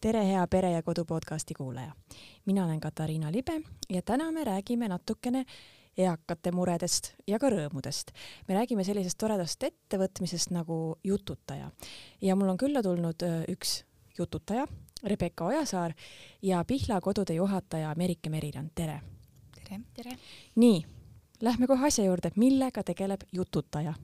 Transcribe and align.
tere, 0.00 0.24
hea 0.24 0.46
Pere 0.46 0.70
ja 0.70 0.82
Kodu 0.82 1.04
podcasti 1.04 1.54
kuulaja. 1.54 1.92
mina 2.46 2.64
olen 2.64 2.80
Katariina 2.80 3.32
Libe 3.32 3.60
ja 3.90 4.02
täna 4.02 4.32
me 4.32 4.44
räägime 4.44 4.88
natukene 4.88 5.44
eakate 5.96 6.52
muredest 6.52 7.12
ja 7.26 7.38
ka 7.38 7.50
rõõmudest. 7.50 8.10
me 8.48 8.54
räägime 8.54 8.84
sellisest 8.84 9.18
toredast 9.18 9.62
ettevõtmisest 9.62 10.50
nagu 10.50 10.98
Jututaja 11.04 11.70
ja 12.20 12.36
mul 12.36 12.48
on 12.48 12.56
külla 12.56 12.82
tulnud 12.82 13.22
üks 13.48 13.84
jututaja, 14.18 14.66
Rebecca 15.04 15.44
Ojasaar 15.44 15.92
ja 16.42 16.64
Pihla 16.64 17.00
kodude 17.00 17.34
juhataja 17.34 17.94
Merike 17.96 18.30
Meriland, 18.30 18.70
tere! 18.74 19.00
tere! 19.64 19.80
tere! 19.94 20.16
nii, 20.56 20.86
lähme 21.40 21.66
kohe 21.66 21.86
asja 21.86 22.04
juurde, 22.04 22.32
millega 22.36 22.82
tegeleb 22.82 23.20
Jututaja? 23.32 23.94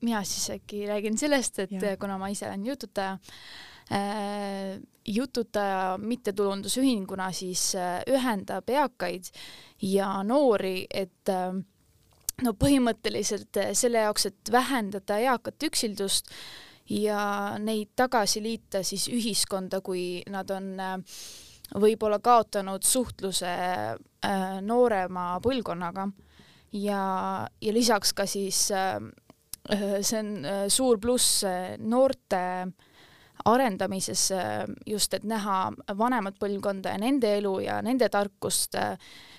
mina 0.00 0.24
siis 0.24 0.50
äkki 0.50 0.86
räägin 0.86 1.18
sellest, 1.18 1.58
et 1.58 1.70
ja. 1.70 1.96
kuna 1.96 2.18
ma 2.18 2.28
ise 2.28 2.48
olen 2.48 2.66
jututaja 2.66 3.18
jututaja 5.06 5.98
mittetulundusühinguna 5.98 7.32
siis 7.32 7.74
äh, 7.74 8.00
ühendab 8.08 8.70
eakaid 8.70 9.30
ja 9.82 10.22
noori, 10.22 10.86
et 10.94 11.28
äh, 11.28 11.54
no 12.42 12.52
põhimõtteliselt 12.54 13.58
äh, 13.60 13.72
selle 13.74 14.04
jaoks, 14.06 14.26
et 14.30 14.52
vähendada 14.52 15.18
eakate 15.18 15.72
üksildust 15.72 16.30
ja 16.90 17.58
neid 17.58 17.92
tagasi 17.96 18.42
liita 18.42 18.82
siis 18.86 19.08
ühiskonda, 19.10 19.82
kui 19.82 20.22
nad 20.30 20.50
on 20.54 20.72
äh, 20.80 20.96
võib-olla 21.74 22.20
kaotanud 22.22 22.86
suhtluse 22.86 23.52
äh, 23.52 24.60
noorema 24.62 25.34
põlvkonnaga. 25.42 26.10
Ja, 26.72 27.02
ja 27.60 27.72
lisaks 27.74 28.14
ka 28.16 28.24
siis 28.24 28.70
äh, 28.72 28.96
Äh, 29.68 30.02
see 30.02 30.18
on 30.18 30.44
äh, 30.44 30.68
suur 30.68 30.98
pluss 30.98 31.44
äh, 31.44 31.76
noorte 31.78 32.72
arendamises 33.44 34.28
just, 34.86 35.14
et 35.14 35.24
näha 35.24 35.72
vanemat 35.98 36.38
põlvkonda 36.40 36.94
ja 36.94 37.00
nende 37.00 37.34
elu 37.38 37.56
ja 37.64 37.80
nende 37.82 38.08
tarkust 38.12 38.76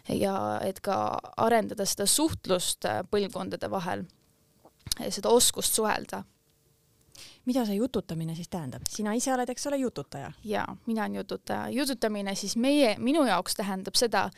ja 0.10 0.36
et 0.64 0.82
ka 0.84 0.98
arendada 1.38 1.86
seda 1.88 2.08
suhtlust 2.10 2.88
põlvkondade 3.12 3.70
vahel, 3.72 4.06
seda 5.10 5.30
oskust 5.30 5.74
suhelda. 5.80 6.24
mida 7.46 7.66
see 7.66 7.76
jututamine 7.76 8.36
siis 8.36 8.50
tähendab? 8.50 8.82
sina 8.90 9.14
ise 9.14 9.34
oled, 9.34 9.50
eks 9.50 9.68
ole, 9.68 9.78
jututaja? 9.78 10.32
jaa, 10.44 10.78
mina 10.86 11.02
olen 11.02 11.16
jututaja. 11.16 11.70
jututamine 11.70 12.36
siis 12.36 12.56
meie, 12.58 12.96
minu 13.00 13.26
jaoks 13.26 13.56
tähendab 13.56 13.96
seda, 13.96 14.30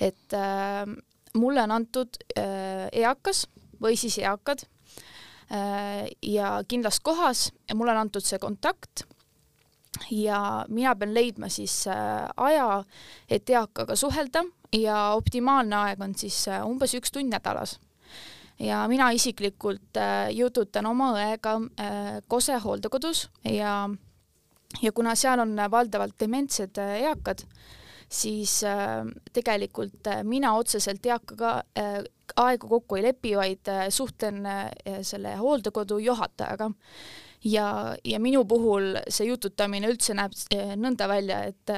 et 0.00 0.32
äh, 0.34 0.84
mulle 1.34 1.62
on 1.62 1.70
antud 1.70 2.16
äh, 2.38 2.88
eakas 2.92 3.46
või 3.82 3.96
siis 3.96 4.18
eakad 4.18 4.66
ja 6.22 6.48
kindlas 6.68 7.00
kohas 7.00 7.52
ja 7.68 7.74
mulle 7.78 7.92
on 7.92 8.00
antud 8.00 8.24
see 8.26 8.38
kontakt 8.42 9.04
ja 10.10 10.64
mina 10.68 10.94
pean 10.96 11.14
leidma 11.14 11.48
siis 11.48 11.86
äh, 11.86 12.28
aja, 12.36 12.84
et 13.30 13.50
eakaga 13.50 13.96
suhelda 13.96 14.44
ja 14.74 15.12
optimaalne 15.16 15.76
aeg 15.76 16.02
on 16.02 16.14
siis 16.18 16.46
äh, 16.48 16.64
umbes 16.66 16.94
üks 16.98 17.12
tund 17.12 17.32
nädalas. 17.32 17.78
ja 18.58 18.86
mina 18.88 19.10
isiklikult 19.12 19.98
jututan 20.32 20.86
oma 20.86 21.10
õega 21.12 21.58
Kose 22.28 22.56
hooldekodus 22.64 23.28
ja, 23.44 23.88
ja 24.82 24.92
kuna 24.92 25.14
seal 25.14 25.40
on 25.40 25.56
valdavalt 25.70 26.14
dementsed 26.20 26.78
eakad, 26.78 27.44
siis 28.08 28.60
tegelikult 29.34 30.08
mina 30.24 30.52
otseselt 30.54 31.06
eakaga 31.06 31.62
aega 32.36 32.68
kokku 32.68 32.96
ei 32.96 33.04
lepi, 33.06 33.34
vaid 33.36 33.68
äh, 33.70 33.86
suhtlen 33.90 34.46
äh, 34.46 34.70
selle 35.02 35.36
hooldekodu 35.36 35.98
juhatajaga. 35.98 36.70
ja, 37.44 37.96
ja 38.04 38.20
minu 38.20 38.44
puhul 38.44 38.96
see 39.08 39.28
jututamine 39.28 39.88
üldse 39.88 40.14
näeb 40.14 40.34
äh, 40.54 40.74
nõnda 40.76 41.08
välja, 41.08 41.42
et 41.44 41.72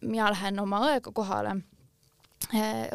mina 0.00 0.30
lähen 0.30 0.60
oma 0.60 0.80
õega 0.86 1.12
kohale, 1.12 1.56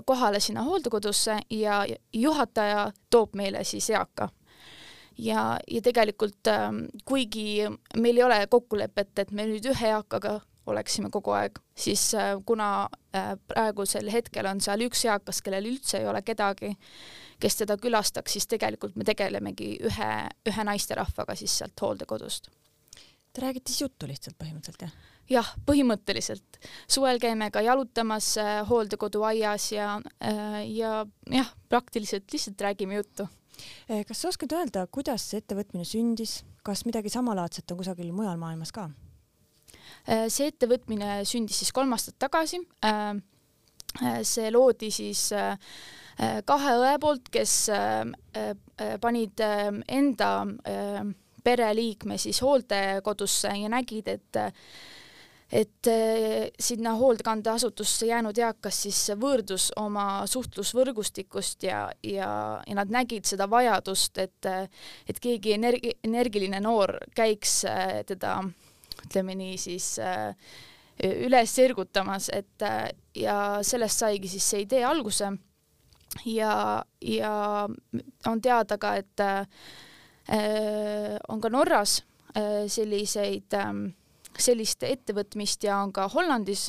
kohale 0.05 0.39
sinna 0.39 0.63
hooldekodusse 0.63 1.37
ja 1.49 1.85
juhataja 2.13 2.91
toob 3.09 3.35
meile 3.35 3.63
siis 3.63 3.89
eaka 3.89 4.29
ja, 5.17 5.59
ja 5.67 5.81
tegelikult 5.81 6.49
kuigi 7.05 7.67
meil 7.95 8.17
ei 8.17 8.23
ole 8.23 8.39
kokkulepet, 8.49 9.13
et 9.19 9.31
me 9.31 9.45
nüüd 9.47 9.69
ühe 9.71 9.93
eakaga 9.93 10.39
oleksime 10.71 11.09
kogu 11.13 11.33
aeg, 11.37 11.59
siis 11.77 12.09
äh, 12.17 12.35
kuna 12.45 12.87
äh, 13.15 13.33
praegusel 13.47 14.11
hetkel 14.11 14.47
on 14.49 14.61
seal 14.63 14.83
üks 14.87 15.05
eakas, 15.07 15.41
kellel 15.45 15.69
üldse 15.71 16.01
ei 16.01 16.07
ole 16.09 16.21
kedagi, 16.25 16.73
kes 17.41 17.61
teda 17.63 17.77
külastaks, 17.81 18.37
siis 18.37 18.47
tegelikult 18.51 18.97
me 18.97 19.07
tegelemegi 19.07 19.75
ühe, 19.87 20.11
ühe 20.49 20.67
naisterahvaga 20.71 21.35
siis 21.37 21.57
sealt 21.61 21.79
hooldekodust. 21.81 22.51
Te 23.33 23.43
räägite 23.43 23.69
siis 23.69 23.85
juttu 23.85 24.09
lihtsalt 24.09 24.37
põhimõtteliselt, 24.39 24.87
jah? 24.87 24.93
jah, 25.29 25.49
põhimõtteliselt. 25.67 26.59
suvel 26.89 27.19
käime 27.21 27.51
ka 27.53 27.61
jalutamas 27.65 28.33
äh, 28.41 28.61
hooldekodu 28.67 29.23
aias 29.29 29.71
ja, 29.71 29.97
ja 30.65 30.93
jah, 31.31 31.51
praktiliselt 31.69 32.31
lihtsalt 32.33 32.61
räägime 32.61 33.01
juttu. 33.01 33.27
kas 34.07 34.21
sa 34.21 34.29
oskad 34.29 34.53
öelda, 34.53 34.87
kuidas 34.91 35.29
see 35.29 35.41
ettevõtmine 35.41 35.85
sündis, 35.85 36.41
kas 36.63 36.85
midagi 36.85 37.09
samalaadset 37.09 37.71
on 37.71 37.83
kusagil 37.83 38.11
mujal 38.13 38.39
maailmas 38.41 38.73
ka? 38.75 38.89
Äh, 40.07 40.27
see 40.31 40.47
ettevõtmine 40.53 41.21
sündis 41.27 41.59
siis 41.61 41.73
kolm 41.75 41.91
aastat 41.95 42.15
tagasi. 42.21 42.61
Äh, 42.87 43.17
äh, 43.99 44.21
see 44.27 44.51
loodi 44.53 44.91
siis 44.93 45.29
kahe 46.17 46.71
õe 46.81 46.95
poolt, 46.97 47.27
kes 47.29 47.51
panid 49.03 49.41
enda 49.85 50.29
pereliikme 51.45 52.17
siis 52.17 52.39
hooldekodusse 52.41 53.51
ja 53.53 53.69
nägid, 53.69 54.09
et 54.09 54.39
et 55.53 55.89
sinna 56.59 56.95
hoolekandeasutusse 56.97 58.09
jäänud 58.09 58.41
eakas 58.41 58.81
siis 58.87 59.03
võõrdus 59.21 59.69
oma 59.77 60.25
suhtlusvõrgustikust 60.25 61.69
ja, 61.69 61.83
ja, 62.01 62.31
ja 62.65 62.79
nad 62.81 62.89
nägid 62.89 63.29
seda 63.29 63.45
vajadust, 63.45 64.17
et, 64.17 64.49
et 65.05 65.21
keegi 65.21 65.53
energi-, 65.53 65.99
energiline 66.09 66.65
noor 66.65 66.97
käiks 67.13 67.61
teda 68.09 68.39
ütleme 69.05 69.35
nii 69.37 69.57
siis 69.61 69.97
äh, 69.99 70.33
üles 71.03 71.53
ergutamas, 71.61 72.29
et 72.33 72.63
äh, 72.65 72.89
ja 73.15 73.59
sellest 73.65 74.03
saigi 74.03 74.31
siis 74.31 74.49
see 74.49 74.63
idee 74.65 74.83
alguse. 74.85 75.31
ja, 76.25 76.83
ja 77.01 77.33
on 78.25 78.41
teada 78.41 78.77
ka, 78.77 78.95
et 78.95 79.19
äh, 79.19 79.45
on 81.29 81.41
ka 81.41 81.49
Norras 81.49 82.01
selliseid, 82.67 83.53
ähm, 83.57 83.85
sellist 84.37 84.83
ettevõtmist 84.83 85.63
ja 85.63 85.79
on 85.81 85.93
ka 85.95 86.03
Hollandis, 86.11 86.67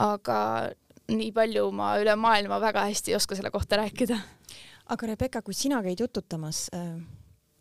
aga 0.00 0.70
nii 1.10 1.32
palju 1.36 1.66
ma 1.76 1.90
üle 2.00 2.14
maailma 2.16 2.60
väga 2.62 2.86
hästi 2.88 3.12
ei 3.12 3.16
oska 3.18 3.36
selle 3.36 3.50
kohta 3.50 3.76
rääkida. 3.82 4.16
aga 4.86 5.06
Rebecca, 5.06 5.42
kui 5.42 5.54
sina 5.54 5.82
käid 5.82 6.00
jututamas, 6.00 6.70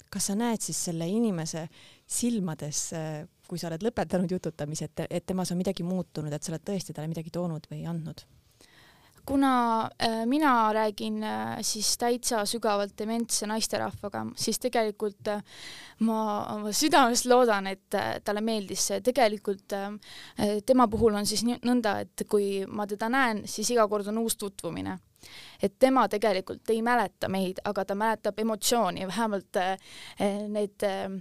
kas 0.10 0.32
sa 0.32 0.36
näed 0.36 0.62
siis 0.62 0.80
selle 0.90 1.08
inimese 1.08 1.68
silmades 2.10 2.88
kui 3.50 3.58
sa 3.58 3.70
oled 3.72 3.84
lõpetanud 3.86 4.30
jututamise, 4.38 4.90
et, 4.90 5.08
et 5.10 5.26
temas 5.26 5.50
on 5.54 5.60
midagi 5.60 5.86
muutunud, 5.86 6.34
et 6.34 6.44
sa 6.44 6.54
oled 6.54 6.66
tõesti 6.66 6.94
talle 6.94 7.10
midagi 7.12 7.34
toonud 7.34 7.66
või 7.72 7.86
andnud? 7.90 8.28
kuna 9.30 9.50
äh, 10.02 10.26
mina 10.26 10.74
räägin 10.74 11.24
äh, 11.24 11.60
siis 11.62 11.92
täitsa 12.02 12.40
sügavalt 12.50 12.96
dementse 12.98 13.46
naisterahvaga, 13.46 14.24
siis 14.36 14.58
tegelikult 14.60 15.28
äh, 15.30 15.44
ma, 16.00 16.22
ma 16.64 16.72
südamest 16.74 17.28
loodan, 17.30 17.68
et 17.70 17.94
äh, 17.94 18.16
talle 18.26 18.42
meeldis 18.42 18.88
see. 18.90 19.04
tegelikult 19.06 19.76
äh, 19.78 19.92
tema 20.66 20.88
puhul 20.90 21.20
on 21.20 21.30
siis 21.30 21.46
nõnda, 21.46 22.00
et 22.08 22.26
kui 22.32 22.66
ma 22.66 22.88
teda 22.90 23.12
näen, 23.14 23.44
siis 23.46 23.70
iga 23.76 23.86
kord 23.92 24.10
on 24.10 24.18
uus 24.24 24.40
tutvumine 24.40 24.98
et 25.64 25.74
tema 25.80 26.08
tegelikult 26.10 26.70
ei 26.70 26.82
mäleta 26.86 27.30
meid, 27.30 27.60
aga 27.64 27.86
ta 27.86 27.96
mäletab 27.96 28.40
emotsiooni, 28.40 29.08
vähemalt 29.08 29.60
äh, 29.60 29.78
need 30.48 30.86
äh, 30.88 31.20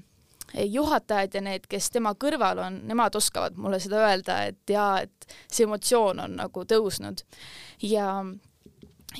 juhatajad 0.54 1.34
ja 1.34 1.40
need, 1.44 1.66
kes 1.68 1.90
tema 1.90 2.14
kõrval 2.14 2.62
on, 2.64 2.80
nemad 2.88 3.16
oskavad 3.18 3.56
mulle 3.60 3.80
seda 3.82 4.02
öelda, 4.06 4.42
et 4.48 4.70
jaa, 4.70 5.00
et 5.04 5.32
see 5.46 5.66
emotsioon 5.66 6.20
on 6.24 6.36
nagu 6.40 6.64
tõusnud. 6.64 7.24
ja, 7.82 8.24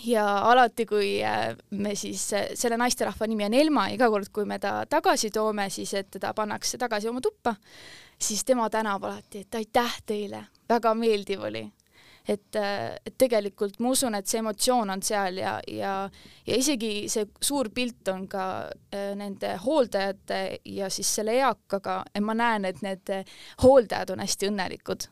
ja 0.05 0.27
alati, 0.51 0.87
kui 0.87 1.19
me 1.71 1.95
siis, 1.95 2.31
selle 2.55 2.77
naisterahva 2.81 3.27
nimi 3.27 3.45
on 3.45 3.55
Elma, 3.55 3.89
iga 3.93 4.11
kord, 4.11 4.33
kui 4.33 4.49
me 4.49 4.59
ta 4.59 4.83
tagasi 4.89 5.31
toome, 5.31 5.69
siis 5.71 5.95
et 5.95 6.11
teda 6.11 6.33
pannakse 6.35 6.79
tagasi 6.79 7.09
oma 7.09 7.21
tuppa, 7.21 7.55
siis 8.19 8.45
tema 8.45 8.71
tänab 8.71 9.05
alati, 9.05 9.45
et 9.45 9.61
aitäh 9.61 10.01
teile, 10.07 10.47
väga 10.69 10.95
meeldiv 10.95 11.45
oli 11.51 11.67
et, 12.29 12.57
et 13.07 13.15
tegelikult 13.19 13.79
ma 13.81 13.93
usun, 13.95 14.17
et 14.19 14.29
see 14.29 14.43
emotsioon 14.43 14.93
on 14.93 15.03
seal 15.05 15.41
ja, 15.41 15.59
ja, 15.73 15.93
ja 16.47 16.59
isegi 16.59 17.09
see 17.11 17.29
suur 17.41 17.71
pilt 17.75 18.09
on 18.13 18.27
ka 18.31 18.47
äh, 18.69 19.13
nende 19.19 19.55
hooldajate 19.65 20.41
ja 20.69 20.91
siis 20.93 21.11
selle 21.21 21.39
eakaga 21.41 22.03
ja 22.15 22.25
ma 22.25 22.37
näen, 22.37 22.69
et 22.69 22.83
need 22.85 23.15
hooldajad 23.63 24.15
on 24.15 24.25
hästi 24.25 24.51
õnnelikud 24.53 25.09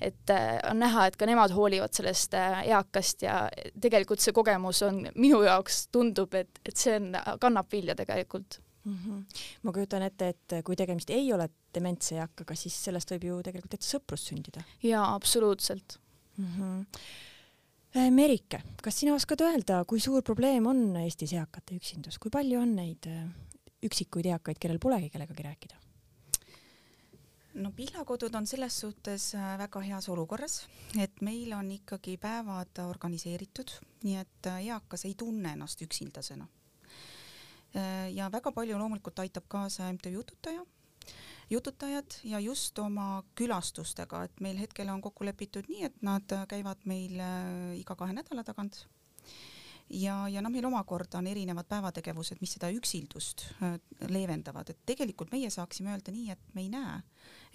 et 0.00 0.30
äh, 0.32 0.56
on 0.70 0.80
näha, 0.80 1.06
et 1.06 1.18
ka 1.20 1.28
nemad 1.28 1.52
hoolivad 1.54 1.94
sellest 1.96 2.34
äh, 2.34 2.62
eakast 2.72 3.22
ja 3.26 3.44
tegelikult 3.80 4.24
see 4.24 4.34
kogemus 4.36 4.82
on 4.86 5.02
minu 5.14 5.42
jaoks 5.46 5.86
tundub, 5.94 6.34
et, 6.34 6.62
et 6.64 6.76
see 6.76 6.96
on, 6.98 7.12
kannab 7.42 7.68
vilja 7.72 7.94
tegelikult 7.98 8.58
mm. 8.84 8.96
-hmm. 8.96 9.44
ma 9.62 9.76
kujutan 9.76 10.06
ette, 10.08 10.32
et 10.34 10.56
kui 10.64 10.76
tegemist 10.76 11.10
ei 11.10 11.32
ole 11.32 11.48
dementse 11.74 12.16
eakaga, 12.16 12.56
siis 12.56 12.78
sellest 12.88 13.12
võib 13.12 13.28
ju 13.28 13.38
tegelikult 13.44 13.76
täitsa 13.76 13.98
sõprus 13.98 14.26
sündida. 14.30 14.64
jaa, 14.82 15.14
absoluutselt 15.14 16.00
mm. 16.36 16.46
-hmm. 16.56 16.84
Merike, 18.10 18.60
kas 18.82 18.98
sina 19.00 19.14
oskad 19.14 19.40
öelda, 19.40 19.84
kui 19.88 20.00
suur 20.00 20.22
probleem 20.22 20.66
on 20.66 20.96
Eestis 21.00 21.32
eakate 21.32 21.78
üksindus, 21.78 22.18
kui 22.18 22.30
palju 22.30 22.60
on 22.60 22.74
neid 22.76 23.06
äh, 23.08 23.22
üksikuid 23.82 24.26
eakaid, 24.26 24.58
kellel 24.60 24.78
polegi 24.78 25.10
kellegagi 25.10 25.42
rääkida? 25.42 25.76
no 27.54 27.70
Pihlakodud 27.72 28.34
on 28.34 28.46
selles 28.46 28.80
suhtes 28.80 29.34
äh, 29.34 29.58
väga 29.58 29.80
heas 29.80 30.08
olukorras, 30.08 30.66
et 31.00 31.20
meil 31.20 31.52
on 31.52 31.70
ikkagi 31.70 32.18
päevad 32.20 32.82
organiseeritud, 32.84 33.72
nii 34.02 34.16
et 34.16 34.50
eakas 34.60 35.04
ei 35.04 35.14
tunne 35.14 35.52
ennast 35.52 35.82
üksildasena 35.82 36.46
ja 38.12 38.30
väga 38.32 38.52
palju 38.52 38.78
loomulikult 38.78 39.18
aitab 39.18 39.44
kaasa 39.48 39.92
MTÜ 39.92 40.10
Jututaja, 40.10 40.64
jututajad 41.50 42.18
ja 42.24 42.40
just 42.40 42.78
oma 42.78 43.22
külastustega, 43.38 44.24
et 44.26 44.40
meil 44.44 44.58
hetkel 44.60 44.90
on 44.90 45.02
kokku 45.04 45.26
lepitud 45.26 45.68
nii, 45.70 45.86
et 45.88 46.02
nad 46.06 46.36
käivad 46.50 46.82
meil 46.90 47.20
äh, 47.22 47.76
iga 47.80 47.96
kahe 47.98 48.16
nädala 48.16 48.44
tagant 48.46 48.82
ja, 49.90 50.16
ja 50.32 50.42
noh, 50.42 50.50
meil 50.50 50.66
omakorda 50.66 51.20
on 51.20 51.30
erinevad 51.30 51.68
päevategevused, 51.70 52.42
mis 52.42 52.56
seda 52.58 52.70
üksildust 52.74 53.46
äh, 53.62 53.78
leevendavad, 54.10 54.72
et 54.72 54.82
tegelikult 54.88 55.32
meie 55.34 55.50
saaksime 55.52 55.94
öelda 55.94 56.14
nii, 56.14 56.30
et 56.34 56.54
me 56.54 56.66
ei 56.66 56.70
näe, 56.72 57.00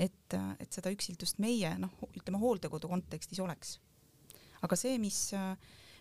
et, 0.08 0.40
et 0.60 0.72
seda 0.72 0.94
üksildust 0.94 1.44
meie 1.44 1.76
noh, 1.82 1.96
ütleme 2.16 2.40
hooldekodu 2.42 2.92
kontekstis 2.92 3.44
oleks. 3.44 3.80
aga 4.62 4.78
see, 4.78 4.98
mis, 5.02 5.32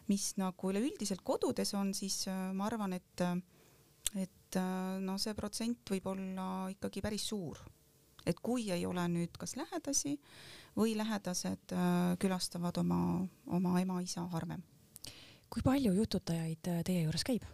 mis 0.06 0.34
nagu 0.38 0.70
üleüldiselt 0.70 1.24
kodudes 1.24 1.72
on, 1.74 1.94
siis 1.96 2.26
ma 2.28 2.66
arvan, 2.68 2.92
et 2.92 3.24
et 4.50 4.56
äh, 4.56 4.98
no 5.02 5.16
see 5.22 5.34
protsent 5.38 5.92
võib 5.92 6.08
olla 6.10 6.46
ikkagi 6.72 7.02
päris 7.04 7.28
suur. 7.30 7.60
Et 8.30 8.40
kui 8.42 8.70
ei 8.70 8.86
ole 8.86 9.04
nüüd 9.10 9.36
kas 9.38 9.56
lähedasi 9.58 10.16
või 10.76 10.94
lähedased 10.98 11.74
äh, 11.74 12.16
külastavad 12.22 12.76
oma, 12.82 13.00
oma 13.46 13.80
ema-isa 13.80 14.26
harvem. 14.32 14.62
kui 15.50 15.62
palju 15.66 15.92
jututajaid 15.92 16.68
äh, 16.70 16.84
teie 16.86 17.06
juures 17.06 17.24
käib? 17.24 17.46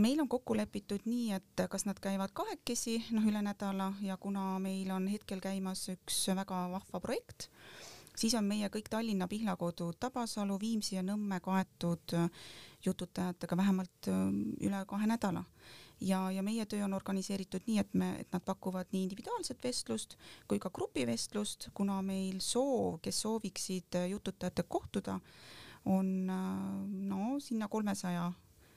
meil 0.00 0.20
on 0.22 0.28
kokku 0.28 0.54
lepitud 0.56 1.02
nii, 1.04 1.34
et 1.36 1.60
kas 1.68 1.82
nad 1.84 1.98
käivad 2.00 2.30
kahekesi, 2.32 2.94
noh 3.12 3.26
üle 3.28 3.42
nädala 3.44 3.90
ja 4.00 4.16
kuna 4.16 4.54
meil 4.58 4.88
on 4.90 5.04
hetkel 5.12 5.42
käimas 5.44 5.82
üks 5.92 6.22
väga 6.32 6.62
vahva 6.72 7.00
projekt, 7.04 7.50
siis 8.16 8.32
on 8.40 8.48
meie 8.48 8.70
kõik 8.72 8.88
Tallinna 8.88 9.28
Pihlakodu, 9.28 9.90
Tabasalu, 10.00 10.56
Viimsi 10.60 10.96
ja 10.96 11.02
Nõmme 11.04 11.42
kaetud 11.44 12.16
jututajatega 12.86 13.56
vähemalt 13.56 14.08
üle 14.08 14.80
kahe 14.88 15.10
nädala 15.12 15.44
ja, 16.00 16.30
ja 16.30 16.42
meie 16.42 16.66
töö 16.66 16.84
on 16.84 16.94
organiseeritud 16.94 17.66
nii, 17.66 17.78
et 17.82 17.94
me, 17.94 18.12
et 18.20 18.32
nad 18.32 18.44
pakuvad 18.44 18.90
nii 18.92 19.02
individuaalset 19.06 19.62
vestlust 19.64 20.16
kui 20.48 20.58
ka 20.62 20.70
grupivestlust, 20.70 21.70
kuna 21.74 22.00
meil 22.02 22.40
soov, 22.44 22.98
kes 23.02 23.20
sooviksid 23.26 24.00
jututajatega 24.10 24.68
kohtuda, 24.68 25.20
on 25.86 26.10
no 26.26 27.36
sinna 27.40 27.68
kolmesaja 27.68 28.32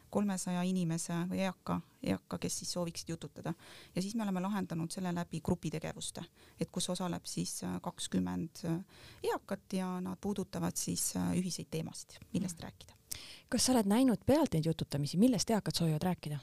kolmesaja 0.09 0.63
inimese 0.65 1.13
või 1.29 1.43
eaka, 1.45 1.75
eaka, 2.01 2.39
kes 2.41 2.55
siis 2.61 2.71
sooviksid 2.73 3.11
jututada. 3.13 3.53
ja 3.95 4.01
siis 4.01 4.15
me 4.15 4.23
oleme 4.23 4.41
lahendanud 4.41 4.91
selle 4.91 5.13
läbi 5.13 5.41
grupitegevuste, 5.45 6.23
et 6.59 6.71
kus 6.71 6.89
osaleb 6.89 7.25
siis 7.29 7.61
kakskümmend 7.81 8.63
eakat 9.23 9.73
ja 9.73 9.99
nad 10.01 10.17
puudutavad 10.21 10.75
siis 10.75 11.13
ühiseid 11.35 11.69
teemasid, 11.69 12.17
millest 12.33 12.57
mm. 12.57 12.63
rääkida 12.63 12.97
kas 13.49 13.65
sa 13.65 13.73
oled 13.73 13.89
näinud 13.89 14.21
pealt 14.25 14.53
neid 14.53 14.65
jututamisi, 14.69 15.17
millest 15.17 15.49
eakad 15.49 15.75
soovivad 15.75 16.05
rääkida? 16.05 16.39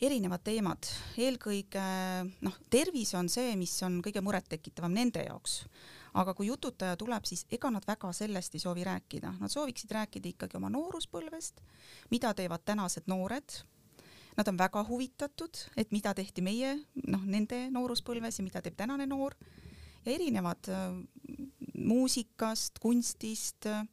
Erinevad 0.00 0.42
teemad, 0.44 0.88
eelkõige 1.20 1.82
noh, 2.44 2.58
tervis 2.72 3.12
on 3.18 3.28
see, 3.28 3.52
mis 3.60 3.74
on 3.86 4.00
kõige 4.04 4.22
murettekitavam 4.24 4.94
nende 4.96 5.24
jaoks, 5.26 5.60
aga 6.20 6.34
kui 6.34 6.48
jututaja 6.48 6.96
tuleb, 7.00 7.26
siis 7.28 7.44
ega 7.52 7.70
nad 7.72 7.84
väga 7.86 8.12
sellest 8.16 8.56
ei 8.56 8.62
soovi 8.62 8.86
rääkida, 8.88 9.34
nad 9.40 9.52
sooviksid 9.52 9.92
rääkida 9.94 10.32
ikkagi 10.32 10.58
oma 10.58 10.72
nooruspõlvest, 10.72 11.60
mida 12.10 12.32
teevad 12.34 12.64
tänased 12.64 13.10
noored. 13.10 13.60
Nad 14.38 14.48
on 14.48 14.56
väga 14.56 14.84
huvitatud, 14.86 15.58
et 15.76 15.90
mida 15.92 16.14
tehti 16.14 16.40
meie 16.40 16.76
noh, 17.10 17.24
nende 17.26 17.64
nooruspõlves 17.74 18.38
ja 18.38 18.44
mida 18.46 18.62
teeb 18.64 18.76
tänane 18.78 19.04
noor 19.10 19.34
ja 20.04 20.12
erinevad 20.14 20.70
äh, 20.70 20.94
muusikast, 21.74 22.78
kunstist 22.80 23.66
äh, 23.66 23.84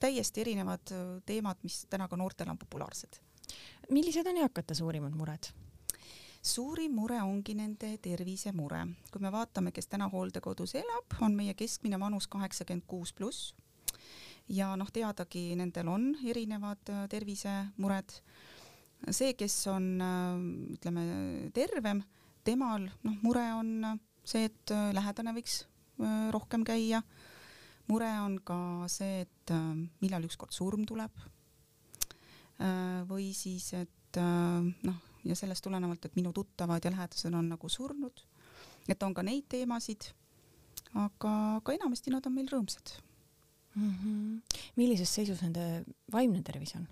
täiesti 0.00 0.40
erinevad 0.40 0.90
äh, 0.92 1.04
teemad, 1.26 1.60
mis 1.62 1.84
täna 1.90 2.08
ka 2.08 2.16
noortel 2.16 2.50
on 2.50 2.58
populaarsed. 2.58 3.20
Millised 3.90 4.26
on 4.26 4.40
eakate 4.44 4.74
suurimad 4.74 5.14
mured? 5.16 5.50
suurim 6.44 6.92
mure 6.92 7.22
ongi 7.24 7.54
nende 7.56 7.96
tervisemure. 8.04 8.86
kui 9.10 9.20
me 9.20 9.32
vaatame, 9.32 9.72
kes 9.72 9.86
täna 9.88 10.08
hooldekodus 10.12 10.74
elab, 10.74 11.16
on 11.20 11.34
meie 11.34 11.54
keskmine 11.54 12.00
vanus 12.00 12.26
kaheksakümmend 12.28 12.84
kuus 12.86 13.12
pluss 13.12 13.54
ja 14.48 14.74
noh, 14.76 14.90
teadagi, 14.92 15.54
nendel 15.56 15.88
on 15.88 16.10
erinevad 16.24 16.90
äh, 16.92 17.06
tervisemured. 17.08 18.18
see, 19.10 19.34
kes 19.34 19.66
on 19.72 20.00
äh, 20.00 20.74
ütleme 20.76 21.04
tervem, 21.54 22.02
temal 22.44 22.90
noh, 23.02 23.20
mure 23.22 23.46
on 23.54 24.00
see, 24.24 24.44
et 24.48 24.72
lähedane 24.92 25.32
võiks 25.36 25.64
rohkem 26.32 26.64
käia 26.64 27.00
mure 27.90 28.08
on 28.24 28.38
ka 28.44 28.56
see, 28.90 29.24
et 29.24 29.52
äh, 29.52 29.70
millal 30.02 30.26
ükskord 30.28 30.54
surm 30.54 30.84
tuleb. 30.88 31.12
Äh, 32.62 33.02
või 33.08 33.32
siis, 33.34 33.72
et 33.74 34.18
äh, 34.20 34.66
noh, 34.86 35.00
ja 35.26 35.34
sellest 35.34 35.64
tulenevalt, 35.64 36.04
et 36.06 36.14
minu 36.18 36.30
tuttavad 36.32 36.84
ja 36.84 36.92
lähedased 36.94 37.34
on 37.34 37.48
nagu 37.50 37.68
surnud, 37.68 38.22
et 38.88 39.02
on 39.02 39.14
ka 39.14 39.24
neid 39.26 39.48
teemasid. 39.50 40.12
aga, 40.94 41.30
aga 41.58 41.72
enamasti 41.74 42.12
nad 42.14 42.26
on 42.26 42.34
meil 42.36 42.46
rõõmsad 42.46 42.92
mm. 43.74 43.94
-hmm. 43.94 44.58
millises 44.76 45.10
seisus 45.10 45.40
nende 45.42 45.84
vaimne 46.12 46.42
tervis 46.42 46.74
on? 46.76 46.86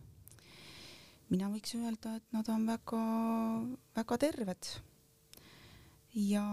mina 1.31 1.49
võiks 1.49 1.77
öelda, 1.79 2.17
et 2.17 2.25
nad 2.33 2.49
on 2.49 2.67
väga-väga 2.67 4.19
terved 4.19 4.71
ja 6.15 6.45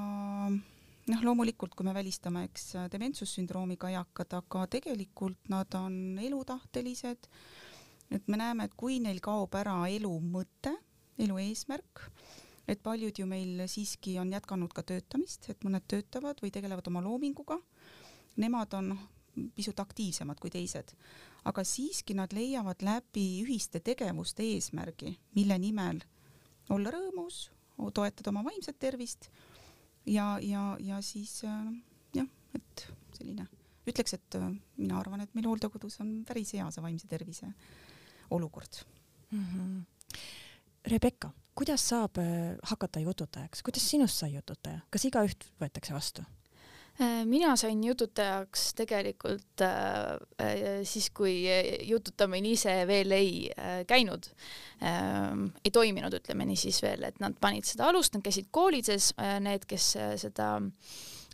noh, 1.09 1.23
loomulikult, 1.23 1.73
kui 1.75 1.85
me 1.88 1.94
välistame, 1.94 2.44
eks 2.47 2.75
dementsussündroomiga 2.91 3.89
eakad, 3.89 4.33
aga 4.33 4.67
tegelikult 4.67 5.50
nad 5.50 5.73
on 5.73 6.19
elutahtelised. 6.21 7.28
Et 8.11 8.28
me 8.28 8.37
näeme, 8.37 8.66
et 8.66 8.75
kui 8.78 8.99
neil 9.04 9.21
kaob 9.23 9.56
ära 9.59 9.75
elu 9.92 10.11
mõte, 10.23 10.73
elu 11.19 11.37
eesmärk, 11.44 12.04
et 12.69 12.81
paljud 12.85 13.18
ju 13.18 13.25
meil 13.30 13.66
siiski 13.69 14.18
on 14.21 14.31
jätkanud 14.33 14.73
ka 14.73 14.83
töötamist, 14.85 15.49
et 15.49 15.63
mõned 15.66 15.85
töötavad 15.89 16.42
või 16.44 16.51
tegelevad 16.54 16.87
oma 16.92 17.01
loominguga. 17.06 17.57
Nemad 18.39 18.73
on 18.78 18.94
pisut 19.56 19.80
aktiivsemad 19.80 20.39
kui 20.42 20.51
teised, 20.54 20.94
aga 21.47 21.63
siiski 21.63 22.16
nad 22.18 22.33
leiavad 22.35 22.83
läbi 22.85 23.44
ühiste 23.44 23.81
tegevuste 23.83 24.45
eesmärgi, 24.56 25.13
mille 25.37 25.57
nimel 25.61 26.01
olla 26.73 26.94
rõõmus, 26.94 27.47
toetada 27.95 28.33
oma 28.33 28.44
vaimset 28.44 28.78
tervist 28.80 29.30
ja, 30.06 30.37
ja, 30.42 30.75
ja 30.83 30.99
siis 31.06 31.39
äh, 31.47 31.69
jah, 32.18 32.28
et 32.57 32.85
selline, 33.16 33.45
ütleks, 33.87 34.18
et 34.18 34.39
äh, 34.39 34.49
mina 34.78 34.99
arvan, 34.99 35.23
et 35.23 35.33
meil 35.37 35.47
hooldekodus 35.47 36.01
on 36.04 36.19
päris 36.28 36.54
hea 36.57 36.68
see 36.73 36.83
vaimse 36.83 37.07
tervise 37.09 37.54
olukord 38.30 38.81
mm. 39.31 39.45
-hmm. 39.45 40.18
Rebecca, 40.92 41.31
kuidas 41.56 41.90
saab 41.90 42.18
äh, 42.18 42.57
hakata 42.64 43.00
jututajaks, 43.00 43.64
kuidas 43.64 43.90
sinust 43.90 44.18
sai 44.18 44.33
jututaja, 44.33 44.80
kas 44.90 45.06
igaüht 45.06 45.50
võetakse 45.62 45.94
vastu? 45.94 46.24
mina 47.26 47.56
sain 47.56 47.83
jututajaks 47.83 48.74
tegelikult 48.76 49.62
äh, 49.64 50.83
siis, 50.83 51.09
kui 51.16 51.45
jututamine 51.88 52.52
ise 52.52 52.74
veel 52.88 53.12
ei 53.16 53.31
äh, 53.54 53.86
käinud 53.88 54.28
äh,, 54.83 55.31
ei 55.64 55.71
toiminud, 55.71 56.18
ütleme 56.19 56.48
nii 56.50 56.59
siis 56.59 56.81
veel, 56.83 57.06
et 57.07 57.19
nad 57.24 57.38
panid 57.40 57.68
seda 57.69 57.88
alust, 57.90 58.16
nad 58.16 58.26
käisid 58.26 58.50
koolides 58.52 59.14
äh,, 59.16 59.38
need, 59.44 59.68
kes 59.69 59.94
äh, 59.95 60.14
seda 60.19 60.57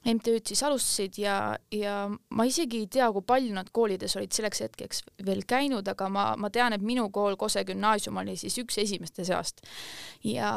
MTÜ-d 0.05 0.51
siis 0.51 0.61
alustasid 0.67 1.17
ja, 1.17 1.35
ja 1.73 1.95
ma 2.09 2.45
isegi 2.45 2.83
ei 2.83 2.89
tea, 2.91 3.07
kui 3.13 3.25
palju 3.25 3.55
nad 3.55 3.71
koolides 3.73 4.13
olid 4.19 4.35
selleks 4.35 4.61
hetkeks 4.61 5.01
veel 5.25 5.41
käinud, 5.49 5.87
aga 5.89 6.09
ma, 6.13 6.25
ma 6.37 6.51
tean, 6.53 6.75
et 6.75 6.85
minu 6.85 7.07
kool 7.13 7.37
Kose 7.41 7.63
gümnaasium 7.65 8.21
oli 8.21 8.35
siis 8.37 8.57
üks 8.61 8.77
esimeste 8.83 9.25
seast. 9.25 9.65
Ja, 10.23 10.51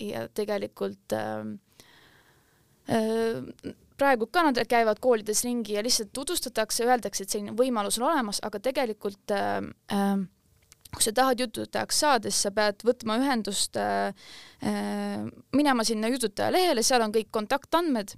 ja 0.00 0.26
tegelikult 0.36 1.16
äh, 1.16 1.54
äh, 2.92 3.72
praegu 3.96 4.28
ka 4.28 4.44
nad 4.44 4.60
käivad 4.68 5.00
koolides 5.00 5.44
ringi 5.46 5.78
ja 5.78 5.84
lihtsalt 5.84 6.12
tutvustatakse, 6.12 6.84
öeldakse, 6.84 7.24
et 7.24 7.32
selline 7.32 7.56
võimalus 7.56 8.00
on 8.00 8.10
olemas, 8.10 8.42
aga 8.44 8.60
tegelikult 8.60 9.32
äh, 9.32 9.58
äh, 9.94 10.16
kui 10.92 11.04
sa 11.06 11.14
tahad 11.16 11.40
jututajaks 11.40 12.02
saada, 12.04 12.30
siis 12.30 12.44
sa 12.44 12.52
pead 12.52 12.84
võtma 12.84 13.16
ühendust 13.22 13.78
äh,, 13.80 14.12
äh, 14.60 15.24
minema 15.56 15.86
sinna 15.88 16.12
jututaja 16.12 16.52
lehele, 16.52 16.84
seal 16.84 17.04
on 17.04 17.14
kõik 17.14 17.32
kontaktandmed 17.32 18.12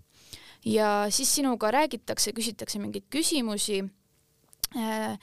ja 0.65 1.07
siis 1.11 1.35
sinuga 1.35 1.71
räägitakse, 1.71 2.33
küsitakse 2.33 2.79
mingeid 2.79 3.07
küsimusi 3.13 3.83
äh, 4.77 5.19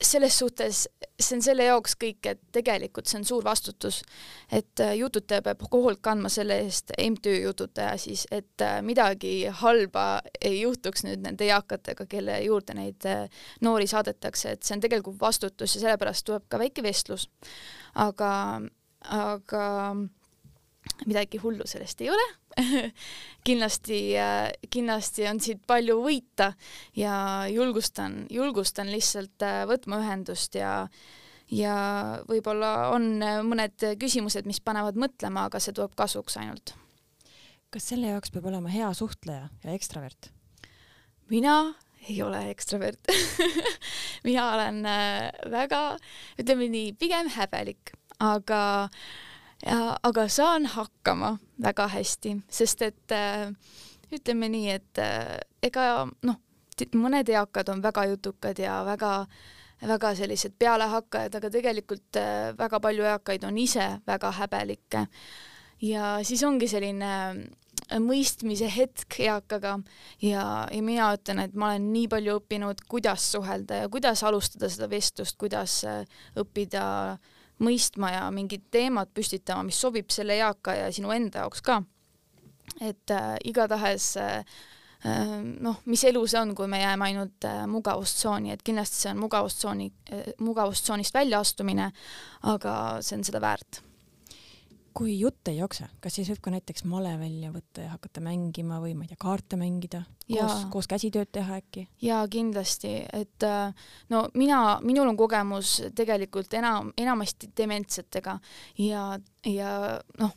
selles 0.00 0.38
suhtes 0.38 0.88
see 1.20 1.36
on 1.36 1.42
selle 1.44 1.66
jaoks 1.68 1.94
kõik, 2.00 2.26
et 2.26 2.40
tegelikult 2.52 3.08
see 3.08 3.20
on 3.20 3.26
suur 3.28 3.44
vastutus, 3.46 4.00
et 4.52 4.82
äh, 4.82 4.94
jututaja 4.98 5.42
peab 5.46 5.62
hoolt 5.72 6.02
kandma 6.04 6.30
selle 6.32 6.58
eest, 6.64 6.92
MTÜ 6.98 7.36
jututaja 7.44 7.94
siis, 8.00 8.26
et 8.34 8.64
äh, 8.64 8.80
midagi 8.82 9.34
halba 9.62 10.06
ei 10.40 10.60
juhtuks 10.60 11.06
nüüd 11.06 11.22
nende 11.24 11.46
eakatega, 11.48 12.06
kelle 12.10 12.40
juurde 12.44 12.76
neid 12.78 13.08
noori 13.64 13.86
saadetakse, 13.90 14.56
et 14.56 14.66
see 14.66 14.76
on 14.76 14.84
tegelikult 14.84 15.20
vastutus 15.20 15.76
ja 15.76 15.86
sellepärast 15.86 16.26
tuleb 16.26 16.48
ka 16.48 16.60
väike 16.62 16.82
vestlus. 16.84 17.28
aga, 17.94 18.60
aga 19.14 19.64
midagi 21.08 21.40
hullu 21.42 21.66
sellest 21.68 22.02
ei 22.04 22.10
ole 22.12 22.24
kindlasti, 23.46 23.98
äh, 24.20 24.52
kindlasti 24.70 25.26
on 25.28 25.40
siit 25.42 25.64
palju 25.66 25.98
võita 26.04 26.52
ja 26.98 27.16
julgustan, 27.50 28.24
julgustan 28.32 28.92
lihtsalt 28.92 29.44
äh, 29.44 29.64
võtma 29.70 30.00
ühendust 30.02 30.58
ja 30.58 30.84
ja 31.52 31.74
võib-olla 32.28 32.90
on 32.94 33.18
äh, 33.22 33.40
mõned 33.44 33.86
küsimused, 34.00 34.46
mis 34.48 34.62
panevad 34.64 34.98
mõtlema, 35.00 35.48
aga 35.48 35.60
see 35.60 35.74
tuleb 35.76 35.96
kasuks 35.98 36.38
ainult. 36.40 36.76
kas 37.74 37.90
selle 37.90 38.12
jaoks 38.12 38.30
peab 38.30 38.46
olema 38.52 38.70
hea 38.70 38.92
suhtleja 38.94 39.50
ja 39.64 39.74
ekstravert? 39.74 40.30
mina 41.32 41.74
ei 42.08 42.20
ole 42.22 42.46
ekstravert 42.52 43.12
mina 44.28 44.48
olen 44.54 44.82
väga, 45.50 45.84
ütleme 46.38 46.70
nii, 46.70 46.96
pigem 47.00 47.30
häbelik, 47.34 47.96
aga 48.22 48.64
äh, 48.84 49.32
ja 49.66 49.96
aga 50.02 50.28
saan 50.28 50.66
hakkama 50.66 51.38
väga 51.62 51.88
hästi, 51.94 52.36
sest 52.50 52.82
et 52.82 53.14
äh, 53.14 53.50
ütleme 54.12 54.50
nii, 54.52 54.70
et 54.74 55.02
äh, 55.02 55.38
ega 55.64 56.06
noh, 56.26 56.40
mõned 56.98 57.28
eakad 57.30 57.70
on 57.72 57.82
väga 57.84 58.08
jutukad 58.12 58.58
ja 58.58 58.82
väga 58.86 59.14
väga 59.84 60.14
sellised 60.16 60.54
pealehakkajad, 60.58 61.34
aga 61.38 61.50
tegelikult 61.52 62.16
äh, 62.20 62.52
väga 62.58 62.80
palju 62.80 63.04
eakaid 63.14 63.44
on 63.44 63.58
ise 63.58 63.88
väga 64.06 64.30
häbelikke. 64.38 65.06
ja 65.82 66.18
siis 66.24 66.42
ongi 66.46 66.68
selline 66.70 67.10
mõistmise 68.00 68.68
hetk 68.70 69.18
eakaga 69.20 69.74
ja, 70.22 70.44
ja 70.72 70.82
mina 70.82 71.10
ütlen, 71.16 71.42
et 71.42 71.54
ma 71.54 71.72
olen 71.72 71.90
nii 71.92 72.08
palju 72.08 72.38
õppinud, 72.38 72.84
kuidas 72.88 73.26
suhelda 73.32 73.82
ja 73.82 73.88
kuidas 73.92 74.22
alustada 74.24 74.70
seda 74.72 74.88
vestlust, 74.88 75.36
kuidas 75.36 75.82
õppida 76.40 76.86
äh, 77.12 77.33
mõistma 77.62 78.10
ja 78.14 78.28
mingid 78.34 78.68
teemad 78.74 79.12
püstitama, 79.14 79.62
mis 79.66 79.78
sobib 79.80 80.10
selle 80.10 80.38
eaka 80.40 80.74
ja 80.78 80.92
sinu 80.92 81.12
enda 81.14 81.44
jaoks 81.44 81.62
ka. 81.62 81.82
et 82.80 83.10
äh, 83.10 83.36
igatahes 83.44 84.16
äh, 84.16 84.44
äh, 85.06 85.34
noh, 85.60 85.80
mis 85.84 86.04
elu 86.04 86.26
see 86.26 86.40
on, 86.40 86.54
kui 86.54 86.66
me 86.66 86.80
jääme 86.80 87.04
ainult 87.04 87.44
äh, 87.44 87.66
mugavustsooni, 87.70 88.52
et 88.52 88.62
kindlasti 88.62 89.02
see 89.04 89.10
on 89.12 89.20
mugavustsooni 89.22 89.90
äh,, 90.12 90.30
mugavustsoonist 90.40 91.14
väljaastumine, 91.14 91.90
aga 92.42 92.76
see 93.00 93.18
on 93.18 93.24
seda 93.24 93.40
väärt 93.44 93.84
kui 94.94 95.16
jutt 95.18 95.48
ei 95.50 95.58
jookse, 95.58 95.88
kas 96.02 96.14
siis 96.18 96.28
võib 96.30 96.42
ka 96.44 96.52
näiteks 96.54 96.84
male 96.86 97.14
välja 97.18 97.50
võtta 97.54 97.82
ja 97.86 97.94
hakata 97.96 98.22
mängima 98.24 98.78
või 98.82 98.94
ma 98.94 99.04
ei 99.06 99.10
tea, 99.10 99.18
kaarte 99.20 99.58
mängida, 99.58 100.04
koos, 100.28 100.66
koos 100.72 100.88
käsitööd 100.90 101.32
teha 101.34 101.58
äkki? 101.58 101.86
jaa, 102.04 102.22
kindlasti, 102.30 102.94
et 103.12 103.46
äh, 103.48 103.88
no 104.14 104.24
mina, 104.38 104.60
minul 104.86 105.10
on 105.10 105.18
kogemus 105.18 105.76
tegelikult 105.98 106.54
enam, 106.54 106.92
enamasti 106.98 107.50
dementsetega. 107.56 108.38
Ja, 108.78 109.06
ja 109.48 109.74
noh, 110.20 110.34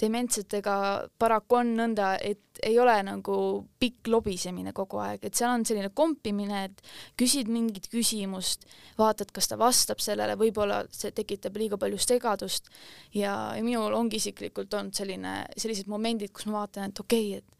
dementsetega 0.00 0.74
paraku 1.20 1.60
on 1.60 1.74
nõnda, 1.78 2.14
et 2.22 2.60
ei 2.64 2.78
ole 2.80 2.94
nagu 3.06 3.36
pikk 3.80 4.10
lobisemine 4.12 4.72
kogu 4.76 5.00
aeg, 5.02 5.24
et 5.26 5.36
seal 5.36 5.52
on 5.52 5.64
selline 5.68 5.92
kompimine, 5.96 6.64
et 6.68 6.82
küsid 7.20 7.50
mingit 7.52 7.88
küsimust, 7.92 8.66
vaatad, 8.98 9.32
kas 9.34 9.50
ta 9.50 9.58
vastab 9.60 10.02
sellele, 10.02 10.38
võib-olla 10.40 10.82
see 10.94 11.12
tekitab 11.16 11.56
liiga 11.60 11.78
palju 11.80 12.00
segadust 12.00 12.70
ja, 13.14 13.54
ja 13.56 13.62
minul 13.64 13.96
ongi 13.96 14.20
isiklikult 14.20 14.74
olnud 14.74 14.96
selline, 14.96 15.36
sellised 15.56 15.90
momendid, 15.90 16.32
kus 16.34 16.48
ma 16.48 16.62
vaatan, 16.62 16.92
et 16.92 17.04
okei 17.04 17.32
okay,, 17.36 17.40
et 17.40 17.56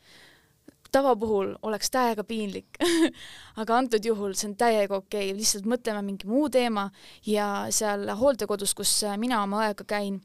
tavapuhul 0.93 1.55
oleks 1.63 1.91
täiega 1.95 2.25
piinlik 2.27 2.81
aga 3.63 3.77
antud 3.79 4.05
juhul 4.05 4.35
see 4.35 4.51
on 4.51 4.57
täiega 4.59 4.97
okei 4.99 5.31
okay., 5.31 5.39
lihtsalt 5.39 5.69
mõtleme 5.71 6.03
mingi 6.07 6.27
muu 6.31 6.49
teema 6.51 6.89
ja 7.27 7.69
seal 7.75 8.09
hooldekodus, 8.19 8.75
kus 8.75 8.97
mina 9.21 9.43
oma 9.45 9.65
õega 9.67 9.87
käin 9.87 10.21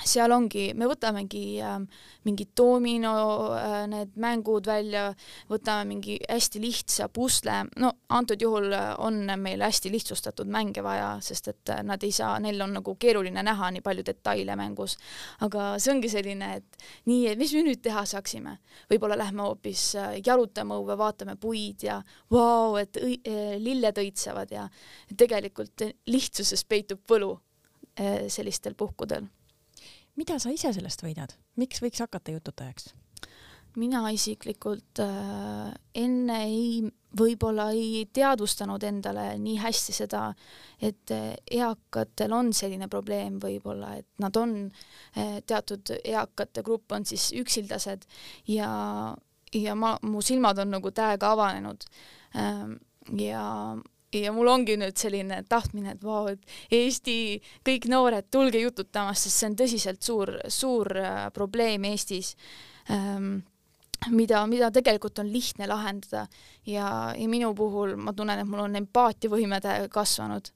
seal 0.00 0.32
ongi, 0.34 0.70
me 0.74 0.86
võtamegi 0.90 1.44
äh, 1.62 1.76
mingid 2.26 2.52
domino 2.56 3.12
äh, 3.56 3.84
need 3.90 4.14
mängud 4.20 4.66
välja, 4.66 5.10
võtame 5.50 5.86
mingi 5.92 6.16
hästi 6.22 6.62
lihtsa 6.62 7.08
pusle, 7.12 7.62
no 7.80 7.92
antud 8.14 8.40
juhul 8.42 8.72
äh, 8.74 8.92
on 9.02 9.20
meil 9.42 9.62
hästi 9.62 9.92
lihtsustatud 9.92 10.50
mänge 10.50 10.82
vaja, 10.84 11.14
sest 11.24 11.52
et 11.52 11.74
äh, 11.74 11.82
nad 11.86 12.02
ei 12.02 12.12
saa, 12.14 12.38
neil 12.42 12.60
on 12.64 12.74
nagu 12.78 12.94
keeruline 13.00 13.44
näha 13.44 13.70
nii 13.74 13.84
palju 13.84 14.06
detaile 14.06 14.56
mängus. 14.58 14.96
aga 15.44 15.74
see 15.82 15.94
ongi 15.94 16.10
selline, 16.12 16.50
et 16.58 16.88
nii, 17.10 17.28
et 17.32 17.38
mis 17.40 17.54
me 17.56 17.66
nüüd 17.68 17.82
teha 17.84 18.04
saaksime, 18.08 18.56
võib-olla 18.90 19.18
lähme 19.20 19.46
hoopis 19.46 19.92
äh, 20.00 20.16
jalutama 20.24 20.80
õue, 20.80 20.96
vaatame 20.98 21.36
puid 21.40 21.86
ja 21.86 22.00
vau, 22.32 22.76
et 22.80 22.98
õi, 23.00 23.20
äh, 23.28 23.54
lilled 23.62 24.02
õitsevad 24.02 24.56
ja 24.56 24.66
tegelikult 25.16 25.86
lihtsuses 26.08 26.64
peitub 26.64 27.04
võlu 27.08 27.36
sellistel 28.32 28.72
puhkudel 28.72 29.26
mida 30.16 30.38
sa 30.42 30.52
ise 30.52 30.72
sellest 30.74 31.04
võidad, 31.04 31.36
miks 31.56 31.82
võiks 31.82 32.02
hakata 32.04 32.34
jututajaks? 32.34 32.92
mina 33.80 34.02
isiklikult 34.12 35.00
äh, 35.00 35.70
enne 35.96 36.38
ei, 36.44 36.82
võib-olla 37.16 37.70
ei 37.72 38.04
teadvustanud 38.12 38.82
endale 38.84 39.30
nii 39.40 39.56
hästi 39.62 39.94
seda, 39.96 40.26
et 40.76 41.12
äh, 41.14 41.30
eakatel 41.60 42.34
on 42.36 42.52
selline 42.56 42.88
probleem 42.92 43.38
võib-olla, 43.40 43.94
et 44.00 44.08
nad 44.22 44.36
on 44.36 44.56
äh,, 45.16 45.38
teatud 45.46 45.94
eakate 46.02 46.64
grupp 46.66 46.92
on 46.92 47.08
siis 47.08 47.30
üksildased 47.38 48.04
ja, 48.52 48.72
ja 49.56 49.78
ma, 49.78 49.94
mu 50.04 50.20
silmad 50.24 50.60
on 50.60 50.76
nagu 50.76 50.92
täiega 50.92 51.32
avanenud 51.32 51.88
äh,. 52.36 52.76
ja 53.24 53.46
ja 54.12 54.32
mul 54.32 54.50
ongi 54.52 54.76
nüüd 54.80 54.98
selline 55.00 55.42
tahtmine, 55.48 55.96
et 55.96 56.04
vau, 56.04 56.26
et 56.32 56.42
Eesti 56.72 57.40
kõik 57.66 57.88
noored, 57.90 58.28
tulge 58.30 58.60
jututama, 58.62 59.14
sest 59.14 59.38
see 59.40 59.50
on 59.50 59.56
tõsiselt 59.58 60.02
suur, 60.04 60.36
suur 60.52 60.92
äh, 61.00 61.24
probleem 61.34 61.88
Eestis 61.88 62.34
ähm, 62.90 63.40
mida, 64.10 64.42
mida 64.50 64.70
tegelikult 64.74 65.18
on 65.22 65.30
lihtne 65.32 65.68
lahendada. 65.70 66.26
Ja, 66.66 66.88
ja 67.16 67.28
minu 67.28 67.52
puhul 67.54 67.96
ma 67.96 68.14
tunnen, 68.16 68.42
et 68.42 68.48
mul 68.48 68.64
on 68.64 68.80
empaatiavõime 68.82 69.60
kasvanud. 69.92 70.50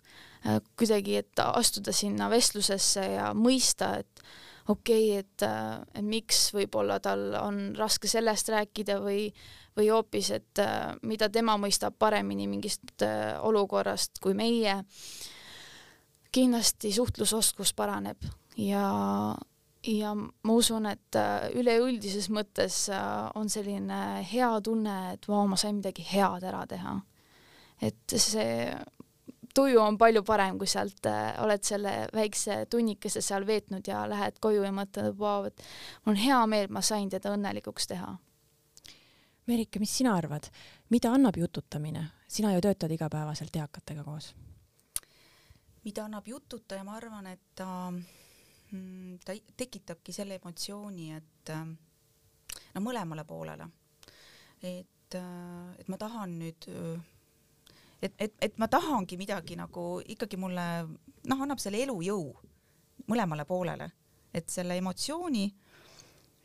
Äh, 0.47 0.61
kuidagi, 0.79 1.21
et 1.23 1.45
astuda 1.47 1.95
sinna 1.95 2.31
vestlusesse 2.33 3.07
ja 3.17 3.33
mõista, 3.35 3.97
et 4.01 4.27
okei 4.69 5.11
okay,, 5.11 5.19
et, 5.19 5.43
äh, 5.43 5.81
et 5.95 6.05
miks 6.05 6.51
võib-olla 6.55 6.99
tal 7.03 7.29
on 7.41 7.71
raske 7.79 8.09
sellest 8.11 8.53
rääkida 8.55 9.01
või 9.03 9.31
või 9.77 9.91
hoopis, 9.93 10.31
et 10.33 10.61
äh, 10.63 10.95
mida 11.05 11.29
tema 11.29 11.59
mõistab 11.61 11.99
paremini 12.01 12.47
mingist 12.49 13.05
äh, 13.05 13.37
olukorrast 13.45 14.23
kui 14.25 14.35
meie. 14.35 14.83
kindlasti 16.33 16.93
suhtlusoskus 16.93 17.73
paraneb 17.73 18.25
ja, 18.61 19.35
ja 19.87 20.15
ma 20.17 20.53
usun, 20.53 20.87
et 20.87 21.17
üleüldises 21.57 22.29
mõttes 22.29 22.91
on 23.35 23.49
selline 23.49 24.23
hea 24.33 24.51
tunne, 24.61 24.97
et 25.15 25.29
vau, 25.29 25.47
ma 25.49 25.57
sain 25.57 25.79
midagi 25.79 26.05
head 26.05 26.45
ära 26.45 26.67
teha. 26.67 27.01
et 27.81 28.17
see 28.17 28.69
tuju 29.57 29.81
on 29.81 29.97
palju 29.99 30.23
parem, 30.27 30.59
kui 30.61 30.69
sealt 30.69 31.09
oled 31.43 31.65
selle 31.65 31.95
väikse 32.15 32.67
tunnikese 32.71 33.23
seal 33.25 33.47
veetnud 33.49 33.89
ja 33.89 34.05
lähed 34.09 34.39
koju 34.45 34.63
ja 34.63 34.73
mõtled, 34.77 35.11
et 35.11 35.19
vau, 35.19 35.49
et 35.49 35.67
mul 36.05 36.15
on 36.15 36.21
hea 36.21 36.41
meel, 36.51 36.69
ma 36.71 36.85
sain 36.85 37.09
teda 37.11 37.33
õnnelikuks 37.33 37.89
teha 37.93 38.13
Merike, 39.47 39.79
mis 39.79 39.93
sina 39.95 40.17
arvad, 40.19 40.49
mida 40.91 41.13
annab 41.15 41.37
jututamine? 41.39 42.09
sina 42.27 42.51
ju 42.53 42.61
töötad 42.61 42.91
igapäevaselt 42.91 43.57
eakatega 43.57 44.03
koos. 44.05 44.35
mida 45.85 46.05
annab 46.05 46.27
jututaja, 46.27 46.83
ma 46.85 46.97
arvan, 46.99 47.27
et 47.31 47.55
ta, 47.55 47.93
mm, 48.73 49.19
ta 49.25 49.37
tekitabki 49.57 50.13
selle 50.13 50.41
emotsiooni, 50.41 51.13
et 51.15 51.53
no 52.75 52.83
mõlemale 52.83 53.25
poolele. 53.25 53.69
et, 54.63 55.15
et 55.15 55.89
ma 55.89 55.99
tahan 55.99 56.39
nüüd, 56.41 56.67
et, 58.03 58.15
et, 58.19 58.35
et 58.41 58.59
ma 58.59 58.69
tahangi 58.69 59.17
midagi 59.17 59.57
nagu 59.57 60.01
ikkagi 60.05 60.37
mulle 60.37 60.67
noh, 61.27 61.43
annab 61.43 61.61
selle 61.63 61.83
elujõu 61.85 62.27
mõlemale 63.11 63.47
poolele, 63.49 63.91
et 64.35 64.49
selle 64.51 64.77
emotsiooni 64.79 65.47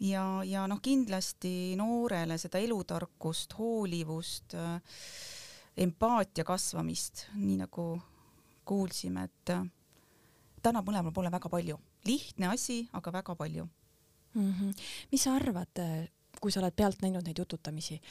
ja, 0.07 0.23
ja 0.47 0.65
noh, 0.69 0.81
kindlasti 0.83 1.75
noorele 1.79 2.37
seda 2.41 2.61
elutarkust, 2.61 3.55
hoolivust, 3.59 4.55
äh, 4.57 5.03
empaatia 5.77 6.45
kasvamist, 6.47 7.27
nii 7.37 7.59
nagu 7.63 7.85
kuulsime, 8.67 9.27
et 9.29 9.53
äh, 9.55 9.65
ta 10.61 10.71
annab 10.71 10.89
mõlemale 10.89 11.15
poole 11.15 11.33
väga 11.33 11.49
palju. 11.49 11.79
lihtne 12.05 12.47
asi, 12.49 12.89
aga 12.97 13.11
väga 13.13 13.35
palju 13.35 13.67
mm. 14.33 14.53
-hmm. 14.53 14.73
mis 15.11 15.23
sa 15.23 15.35
arvad, 15.35 15.79
äh, 15.79 16.09
kui 16.41 16.51
sa 16.51 16.59
oled 16.59 16.73
pealt 16.75 17.01
näinud 17.01 17.23
neid 17.23 17.37
jututamisi, 17.37 18.01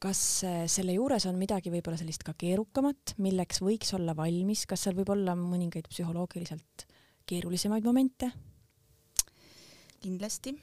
kas 0.00 0.20
äh, 0.48 0.64
selle 0.70 0.94
juures 0.96 1.26
on 1.28 1.36
midagi 1.38 1.72
võib-olla 1.72 1.98
sellist 2.00 2.24
ka 2.24 2.32
keerukamat, 2.38 3.14
milleks 3.20 3.60
võiks 3.60 3.92
olla 3.96 4.14
valmis, 4.16 4.64
kas 4.68 4.86
seal 4.86 4.96
võib 4.96 5.12
olla 5.12 5.34
mõningaid 5.36 5.90
psühholoogiliselt 5.92 6.86
keerulisemaid 7.28 7.84
momente? 7.84 8.30
kindlasti, 10.00 10.54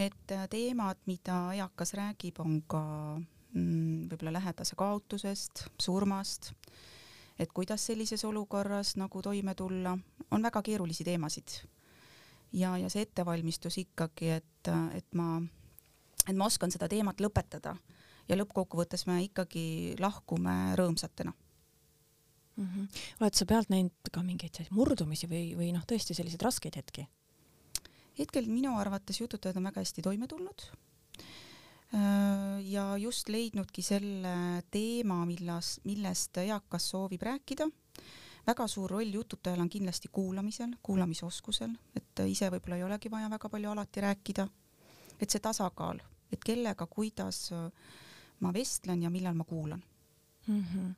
et 0.00 0.32
äh, 0.32 0.46
teemad, 0.48 1.02
mida 1.04 1.50
eakas 1.58 1.92
räägib, 1.98 2.40
on 2.40 2.62
ka 2.64 2.80
mm, 3.20 4.06
võib-olla 4.08 4.38
lähedase 4.38 4.78
kaotusest, 4.80 5.66
surmast, 5.76 6.54
et 7.36 7.52
kuidas 7.52 7.84
sellises 7.90 8.24
olukorras 8.24 8.94
nagu 8.96 9.20
toime 9.20 9.52
tulla, 9.54 9.92
on 10.32 10.48
väga 10.48 10.62
keerulisi 10.64 11.04
teemasid. 11.04 11.58
ja, 12.56 12.78
ja 12.80 12.88
see 12.88 13.04
ettevalmistus 13.04 13.76
ikkagi, 13.84 14.32
et, 14.40 14.72
et 14.96 15.12
ma, 15.12 15.42
et 16.24 16.32
ma 16.32 16.48
oskan 16.48 16.72
seda 16.72 16.88
teemat 16.88 17.20
lõpetada 17.20 17.76
ja 18.28 18.36
lõppkokkuvõttes 18.38 19.06
me 19.06 19.20
ikkagi 19.24 19.96
lahkume 20.02 20.76
rõõmsatena 20.78 21.32
mm. 22.56 22.64
-hmm. 22.64 22.88
oled 23.20 23.34
sa 23.34 23.46
pealt 23.46 23.70
näinud 23.70 24.10
ka 24.12 24.22
mingeid 24.22 24.66
murdumisi 24.70 25.28
või, 25.30 25.54
või 25.58 25.72
noh, 25.74 25.84
tõesti 25.86 26.16
selliseid 26.16 26.42
raskeid 26.42 26.76
hetki? 26.76 27.06
hetkel 28.18 28.48
minu 28.48 28.76
arvates 28.80 29.20
jututajad 29.20 29.56
on 29.60 29.68
väga 29.70 29.82
hästi 29.84 30.02
toime 30.02 30.28
tulnud 30.28 30.66
äh, 31.94 32.60
ja 32.64 32.96
just 32.96 33.28
leidnudki 33.28 33.82
selle 33.82 34.62
teema, 34.70 35.24
millas, 35.26 35.80
millest 35.84 36.38
eakas 36.42 36.90
soovib 36.90 37.22
rääkida. 37.22 37.68
väga 38.46 38.66
suur 38.68 38.90
roll 38.90 39.12
jututajal 39.12 39.60
on 39.60 39.68
kindlasti 39.68 40.08
kuulamisel, 40.12 40.76
kuulamisoskusel, 40.82 41.70
et 41.96 42.26
ise 42.26 42.50
võib-olla 42.50 42.76
ei 42.76 42.84
olegi 42.84 43.10
vaja 43.10 43.30
väga 43.30 43.48
palju 43.48 43.70
alati 43.70 44.00
rääkida. 44.00 44.48
et 45.20 45.30
see 45.30 45.40
tasakaal, 45.40 46.00
et 46.32 46.44
kellega, 46.44 46.86
kuidas 46.86 47.52
äh, 47.52 47.70
ma 48.40 48.52
vestlen 48.52 49.02
ja 49.02 49.10
millal 49.10 49.34
ma 49.34 49.44
kuulan 49.44 49.82
mm. 50.46 50.64
-hmm. 50.64 50.94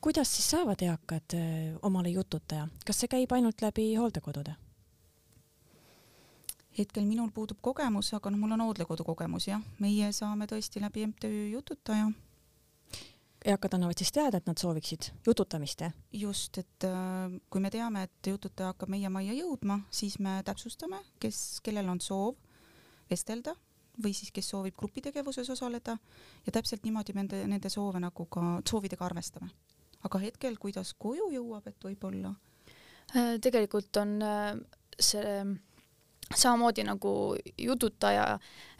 kuidas 0.00 0.36
siis 0.36 0.50
saavad 0.50 0.82
eakad 0.82 1.34
eh, 1.34 1.76
omale 1.82 2.08
jututaja, 2.08 2.68
kas 2.86 3.00
see 3.00 3.08
käib 3.08 3.32
ainult 3.32 3.62
läbi 3.62 3.94
hooldekodude? 3.96 4.54
hetkel 6.78 7.04
minul 7.06 7.30
puudub 7.34 7.58
kogemus, 7.62 8.12
aga 8.14 8.30
noh, 8.30 8.38
mul 8.38 8.54
on 8.56 8.64
hooldekodu 8.66 9.04
kogemus 9.04 9.48
jah, 9.48 9.62
meie 9.78 10.12
saame 10.12 10.46
tõesti 10.50 10.82
läbi 10.82 11.06
MTÜ 11.06 11.50
Jututaja. 11.52 12.10
eakad 13.44 13.74
annavad 13.74 13.98
siis 14.00 14.12
teada, 14.12 14.36
et 14.40 14.46
nad 14.46 14.58
sooviksid 14.58 15.10
jututamist, 15.26 15.80
jah? 15.80 15.92
just, 16.12 16.58
et 16.58 16.84
äh, 16.84 17.40
kui 17.50 17.60
me 17.60 17.70
teame, 17.70 18.02
et 18.02 18.26
jututaja 18.26 18.72
hakkab 18.72 18.88
meie 18.88 19.08
majja 19.08 19.32
jõudma, 19.32 19.80
siis 19.90 20.18
me 20.18 20.42
täpsustame, 20.44 21.02
kes, 21.20 21.60
kellel 21.62 21.88
on 21.88 22.00
soov 22.00 22.34
vestelda 23.10 23.54
või 24.02 24.14
siis 24.16 24.32
kes 24.34 24.48
soovib 24.50 24.76
grupitegevuses 24.78 25.50
osaleda 25.50 25.96
ja 26.46 26.52
täpselt 26.52 26.84
niimoodi 26.84 27.14
me 27.14 27.22
nende, 27.22 27.44
nende 27.50 27.70
soove 27.70 28.00
nagu 28.02 28.26
ka, 28.26 28.42
soovidega 28.68 29.06
arvestame. 29.06 29.50
aga 30.04 30.18
hetkel, 30.20 30.56
kuidas 30.60 30.94
koju 30.98 31.30
jõuab, 31.32 31.68
et 31.68 31.84
võib-olla? 31.84 32.34
Äh, 33.16 33.38
tegelikult 33.40 33.96
on 33.96 34.18
äh, 34.22 34.50
see 35.00 35.44
samamoodi 36.34 36.84
nagu 36.84 37.36
jututaja, 37.60 38.38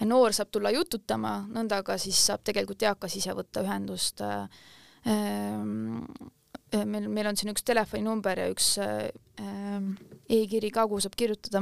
noor 0.08 0.32
saab 0.32 0.50
tulla 0.52 0.72
jututama, 0.72 1.44
nõnda 1.52 1.82
ka 1.84 1.98
siis 2.00 2.18
saab 2.26 2.44
tegelikult 2.44 2.82
eakas 2.82 3.16
ise 3.20 3.34
võtta 3.36 3.62
ühendust 3.64 4.20
äh, 4.24 4.48
meil, 6.84 7.08
meil 7.08 7.28
on 7.28 7.36
siin 7.36 7.52
üks 7.52 7.62
telefoninumber 7.68 8.40
ja 8.40 8.48
üks 8.52 8.78
e-kiri 8.80 10.70
ka, 10.72 10.86
kuhu 10.88 11.04
saab 11.04 11.18
kirjutada 11.20 11.60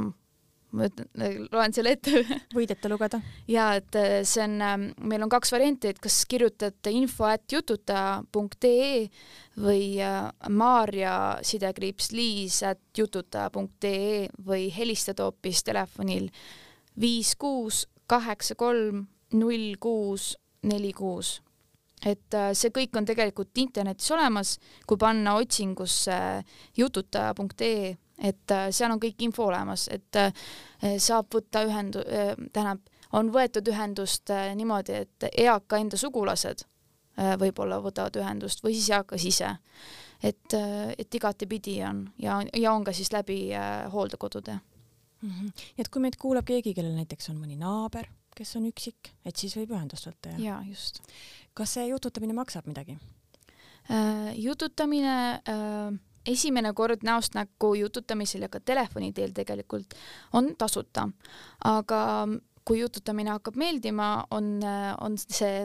ma 0.72 0.88
ütlen, 0.88 1.08
loen 1.52 1.74
selle 1.76 1.94
ette 1.96 2.22
võid 2.56 2.72
ette 2.74 2.90
lugeda? 2.90 3.20
ja 3.50 3.72
et 3.78 3.98
äh, 3.98 4.18
see 4.28 4.44
on, 4.44 4.56
ähm, 4.64 4.88
meil 5.04 5.24
on 5.24 5.32
kaks 5.32 5.52
varianti, 5.54 5.92
et 5.92 6.00
kas 6.02 6.22
kirjutate 6.28 6.92
info 6.94 7.28
at 7.28 7.44
jututaja.ee 7.52 9.06
või 9.62 9.86
äh, 10.00 10.32
Maarja 10.48 11.14
sidekriips 11.46 12.12
liis 12.16 12.62
at 12.66 12.82
jututaja.ee 12.98 14.26
või 14.46 14.68
helistada 14.74 15.28
hoopis 15.28 15.64
telefonil 15.66 16.30
viis 17.00 17.35
kuus 17.40 17.87
kaheksa 18.11 18.56
kolm 18.58 19.06
null 19.37 19.74
kuus 19.80 20.35
neli 20.68 20.92
kuus 20.96 21.40
et 22.06 22.35
äh, 22.35 22.50
see 22.58 22.72
kõik 22.74 22.96
on 22.98 23.06
tegelikult 23.06 23.58
internetis 23.62 24.11
olemas, 24.14 24.56
kui 24.87 24.98
panna 25.00 25.37
otsingusse 25.38 26.16
jututaja.ee 26.78 27.92
et 28.22 28.54
äh, 28.54 28.68
seal 28.74 28.92
on 28.94 29.00
kõik 29.02 29.24
info 29.26 29.48
olemas, 29.50 29.88
et 29.92 30.18
äh, 30.18 30.32
saab 31.02 31.32
võtta 31.35 31.64
ühendu-, 31.66 32.04
äh, 32.06 32.35
tähendab, 32.52 32.85
on 33.12 33.28
võetud 33.35 33.66
ühendust 33.68 34.30
niimoodi, 34.56 35.02
et 35.04 35.26
eaka 35.44 35.76
enda 35.82 35.98
sugulased 36.00 36.62
võib-olla 37.12 37.76
võtavad 37.85 38.14
ühendust 38.16 38.62
või 38.64 38.72
siis 38.72 38.87
eakas 38.88 39.26
ise. 39.28 39.50
et, 40.24 40.54
et 40.96 41.14
igatepidi 41.14 41.74
on 41.85 42.06
ja, 42.16 42.38
ja 42.56 42.72
on 42.72 42.87
ka 42.87 42.94
siis 42.96 43.12
läbi 43.12 43.50
hooldekodude 43.92 44.54
mm. 44.54 45.28
-hmm. 45.28 45.50
et 45.76 45.88
kui 45.92 46.00
meid 46.00 46.16
kuulab 46.16 46.46
keegi, 46.48 46.72
kellel 46.72 46.96
näiteks 46.96 47.28
on 47.28 47.37
mõni 47.37 47.58
naaber, 47.61 48.08
kes 48.35 48.56
on 48.56 48.70
üksik, 48.70 49.12
et 49.26 49.37
siis 49.37 49.58
võib 49.61 49.76
ühendust 49.76 50.08
võtta 50.08 50.32
ja? 50.32 50.38
jaa, 50.38 50.62
just. 50.70 51.02
kas 51.52 51.74
see 51.74 51.85
jututamine 51.90 52.32
maksab 52.32 52.64
midagi 52.66 52.96
jututamine 54.40 55.42
äh, 55.44 55.92
esimene 56.26 56.72
kord 56.72 57.02
näost 57.02 57.35
näkku 57.35 57.74
jututamisel 57.74 58.42
ja 58.42 58.48
ka 58.48 58.61
telefoni 58.61 59.12
teel 59.12 59.32
tegelikult 59.35 59.94
on 60.32 60.54
tasuta, 60.58 61.08
aga 61.64 62.28
kui 62.64 62.81
jututamine 62.81 63.33
hakkab 63.35 63.57
meeldima, 63.59 64.09
on, 64.31 64.61
on 65.03 65.16
see 65.18 65.64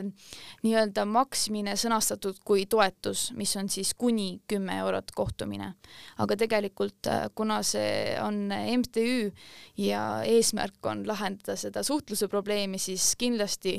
nii-öelda 0.63 1.05
maksmine 1.09 1.75
sõnastatud 1.77 2.39
kui 2.47 2.65
toetus, 2.69 3.31
mis 3.37 3.53
on 3.59 3.69
siis 3.69 3.93
kuni 3.97 4.41
kümme 4.49 4.79
eurot 4.81 5.11
kohtumine. 5.15 5.73
aga 6.17 6.37
tegelikult, 6.37 7.09
kuna 7.35 7.61
see 7.63 8.17
on 8.21 8.47
MTÜ 8.49 9.31
ja 9.77 10.03
eesmärk 10.25 10.85
on 10.85 11.05
lahendada 11.07 11.55
seda 11.55 11.83
suhtluse 11.83 12.27
probleemi, 12.27 12.79
siis 12.81 13.13
kindlasti 13.17 13.77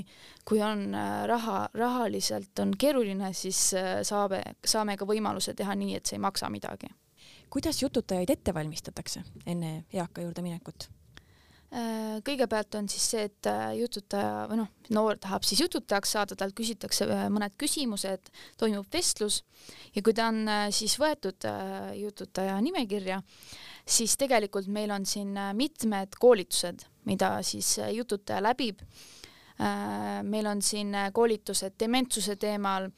kui 0.48 0.62
on 0.62 0.94
raha, 1.26 1.68
rahaliselt 1.74 2.58
on 2.62 2.72
keeruline, 2.78 3.32
siis 3.32 3.74
saame, 4.02 4.42
saame 4.64 4.96
ka 4.96 5.08
võimaluse 5.08 5.54
teha 5.58 5.74
nii, 5.74 5.98
et 5.98 6.06
see 6.06 6.16
ei 6.18 6.24
maksa 6.24 6.50
midagi. 6.50 6.88
kuidas 7.50 7.82
jututajaid 7.82 8.30
ette 8.30 8.54
valmistatakse 8.54 9.22
enne 9.46 9.84
eaka 9.92 10.22
juurde 10.22 10.42
minekut? 10.42 10.90
Äh, 11.68 12.22
kõigepealt 12.24 12.72
on 12.78 12.86
siis 12.88 13.04
see, 13.12 13.26
et 13.28 13.46
äh, 13.50 13.74
jututaja 13.76 14.46
või 14.48 14.62
noh, 14.62 14.68
noor 14.96 15.18
tahab 15.20 15.44
siis 15.44 15.60
jututajaks 15.60 16.14
saada, 16.14 16.36
talt 16.40 16.54
küsitakse 16.56 17.04
äh, 17.12 17.26
mõned 17.28 17.52
küsimused, 17.60 18.30
toimub 18.56 18.86
vestlus 18.88 19.42
ja 19.92 20.00
kui 20.00 20.16
ta 20.16 20.30
on 20.32 20.48
siis 20.72 20.94
võetud 20.96 21.44
jututaja 21.98 22.54
nimekirja, 22.64 23.20
siis 23.84 24.16
tegelikult 24.16 24.70
meil 24.72 24.94
on 24.96 25.04
siin 25.04 25.36
mitmed 25.58 26.16
koolitused, 26.16 26.86
mida 27.04 27.34
siis 27.44 27.74
jututaja 27.92 28.40
läbib. 28.48 28.80
meil 30.22 30.46
on 30.46 30.62
siin 30.62 30.94
koolitused 31.12 31.74
dementsuse 31.80 32.36
teemal, 32.36 32.88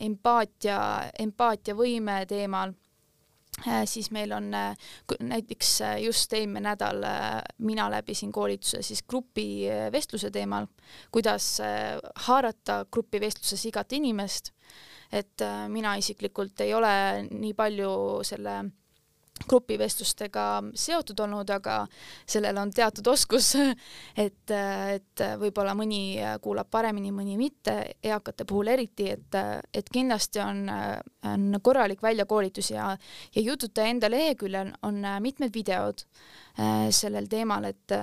empaatia, 0.00 0.78
empaatiavõime 1.20 2.24
teemal 2.26 2.72
siis 3.84 4.10
meil 4.10 4.32
on 4.32 4.54
äh, 4.54 4.76
näiteks 5.20 5.80
äh, 5.80 5.96
just 6.02 6.32
eelmine 6.32 6.60
nädal 6.70 7.04
mina 7.58 7.90
läbisin 7.90 8.32
koolituse 8.32 8.82
siis 8.82 9.02
grupivestluse 9.02 10.30
teemal, 10.30 10.66
kuidas 11.12 11.58
haarata 12.26 12.84
grupivestluses 12.92 13.66
igat 13.66 13.92
inimest. 13.92 14.52
et 15.12 15.42
mina 15.68 15.96
isiklikult 15.98 16.60
ei 16.60 16.74
ole 16.74 16.92
nii 17.30 17.54
palju 17.58 17.90
selle 18.22 18.52
grupivestlustega 19.48 20.46
seotud 20.74 21.20
olnud, 21.24 21.50
aga 21.50 21.82
sellel 22.28 22.58
on 22.60 22.72
teatud 22.74 23.06
oskus, 23.12 23.52
et, 24.24 24.52
et 24.52 25.24
võib-olla 25.40 25.74
mõni 25.78 26.18
kuulab 26.42 26.70
paremini, 26.70 27.12
mõni 27.14 27.38
mitte, 27.40 27.76
eakate 28.02 28.46
puhul 28.48 28.72
eriti, 28.74 29.10
et, 29.14 29.38
et 29.74 29.92
kindlasti 29.92 30.42
on, 30.44 30.66
on 31.30 31.60
korralik 31.62 32.02
väljakoolitus 32.02 32.72
ja, 32.74 32.90
ja 33.34 33.46
Jututaja 33.46 33.90
enda 33.90 34.10
leheküljel 34.10 34.74
on 34.86 35.00
mitmed 35.20 35.54
videod 35.54 36.04
äh, 36.04 36.90
sellel 36.94 37.30
teemal, 37.30 37.70
et 37.70 37.98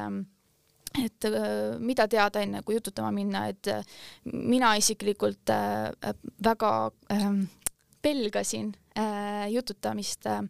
et 0.98 1.28
mida 1.84 2.08
teada 2.10 2.42
enne, 2.42 2.64
kui 2.66 2.74
jututama 2.74 3.12
minna, 3.14 3.44
et 3.52 3.68
mina 4.34 4.72
isiklikult 4.80 5.52
äh, 5.54 5.92
väga 6.44 6.72
pelgasin 8.02 8.72
äh, 8.72 8.87
jututamist 9.52 10.26
äh, 10.30 10.42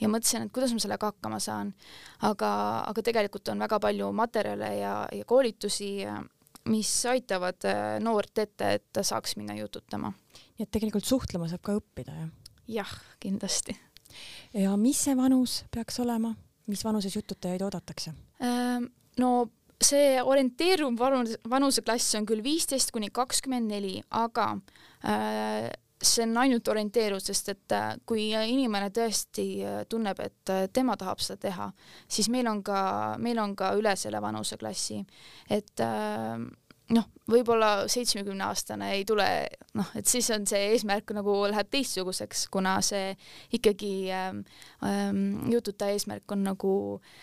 ja 0.00 0.10
mõtlesin, 0.10 0.46
et 0.46 0.52
kuidas 0.54 0.74
ma 0.74 0.82
sellega 0.82 1.10
hakkama 1.12 1.40
saan. 1.42 1.72
aga, 2.26 2.50
aga 2.90 3.04
tegelikult 3.04 3.48
on 3.52 3.64
väga 3.64 3.80
palju 3.80 4.10
materjale 4.12 4.70
ja, 4.78 4.94
ja 5.12 5.24
koolitusi, 5.28 5.90
äh, 6.08 6.20
mis 6.70 6.92
aitavad 7.10 7.66
äh, 7.68 7.98
noort 8.04 8.38
ette, 8.38 8.74
et 8.78 8.86
ta 8.92 9.04
saaks 9.04 9.36
minna 9.40 9.56
jututama. 9.58 10.12
nii 10.58 10.66
et 10.66 10.70
tegelikult 10.70 11.04
suhtlema 11.08 11.48
saab 11.50 11.64
ka 11.64 11.78
õppida, 11.80 12.14
jah? 12.20 12.30
jah, 12.68 12.94
kindlasti. 13.20 13.76
ja 14.54 14.76
mis 14.80 15.04
see 15.06 15.16
vanus 15.16 15.62
peaks 15.74 16.00
olema, 16.00 16.34
mis 16.70 16.84
vanuses 16.84 17.16
jututajaid 17.16 17.64
oodatakse 17.66 18.14
äh,? 18.40 18.80
no 19.18 19.30
see 19.84 20.20
orienteeruv 20.22 20.96
vanus, 20.98 21.34
vanuseklass 21.50 22.14
on 22.18 22.26
küll 22.28 22.42
viisteist 22.44 22.92
kuni 22.94 23.10
kakskümmend 23.14 23.68
neli, 23.70 23.98
aga 24.14 24.54
äh, 25.04 25.70
see 26.08 26.24
on 26.26 26.36
ainult 26.42 26.68
orienteeruv, 26.68 27.22
sest 27.22 27.48
et 27.52 27.74
äh, 27.76 27.94
kui 28.06 28.28
inimene 28.34 28.90
tõesti 28.94 29.46
äh, 29.64 29.78
tunneb, 29.88 30.20
et 30.24 30.52
äh, 30.52 30.66
tema 30.72 30.96
tahab 31.00 31.22
seda 31.24 31.40
teha, 31.48 31.70
siis 32.08 32.28
meil 32.32 32.48
on 32.50 32.62
ka, 32.66 32.82
meil 33.22 33.40
on 33.42 33.56
ka 33.56 33.72
üle 33.78 33.94
selle 34.00 34.20
vanuseklassi, 34.22 35.00
et 35.50 35.84
äh, 35.84 36.38
noh, 36.92 37.06
võib-olla 37.30 37.86
seitsmekümne 37.88 38.44
aastane 38.44 38.90
ei 38.98 39.04
tule, 39.08 39.26
noh, 39.78 39.90
et 39.96 40.08
siis 40.08 40.26
on 40.34 40.44
see 40.48 40.60
eesmärk 40.74 41.14
nagu 41.16 41.36
läheb 41.48 41.70
teistsuguseks, 41.72 42.46
kuna 42.52 42.74
see 42.84 43.14
ikkagi 43.56 43.92
ähm, 44.12 44.42
ähm, 44.84 45.22
jututa 45.52 45.88
eesmärk 45.92 46.34
on 46.36 46.44
nagu 46.44 46.74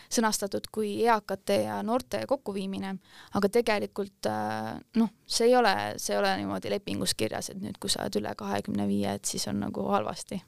sõnastatud 0.10 0.72
kui 0.74 0.96
eakate 1.06 1.62
ja 1.68 1.82
noorte 1.86 2.24
kokkuviimine, 2.30 2.96
aga 3.38 3.52
tegelikult 3.60 4.32
äh, 4.32 4.74
noh, 4.98 5.14
see 5.30 5.52
ei 5.52 5.58
ole, 5.60 5.76
see 6.02 6.16
ei 6.16 6.22
ole 6.24 6.34
niimoodi 6.42 6.74
lepingus 6.74 7.14
kirjas, 7.18 7.52
et 7.54 7.62
nüüd, 7.62 7.78
kui 7.82 7.94
sa 7.94 8.06
oled 8.06 8.18
üle 8.22 8.34
kahekümne 8.38 8.90
viie, 8.90 9.14
et 9.20 9.30
siis 9.30 9.46
on 9.52 9.62
nagu 9.62 9.86
halvasti. 9.94 10.42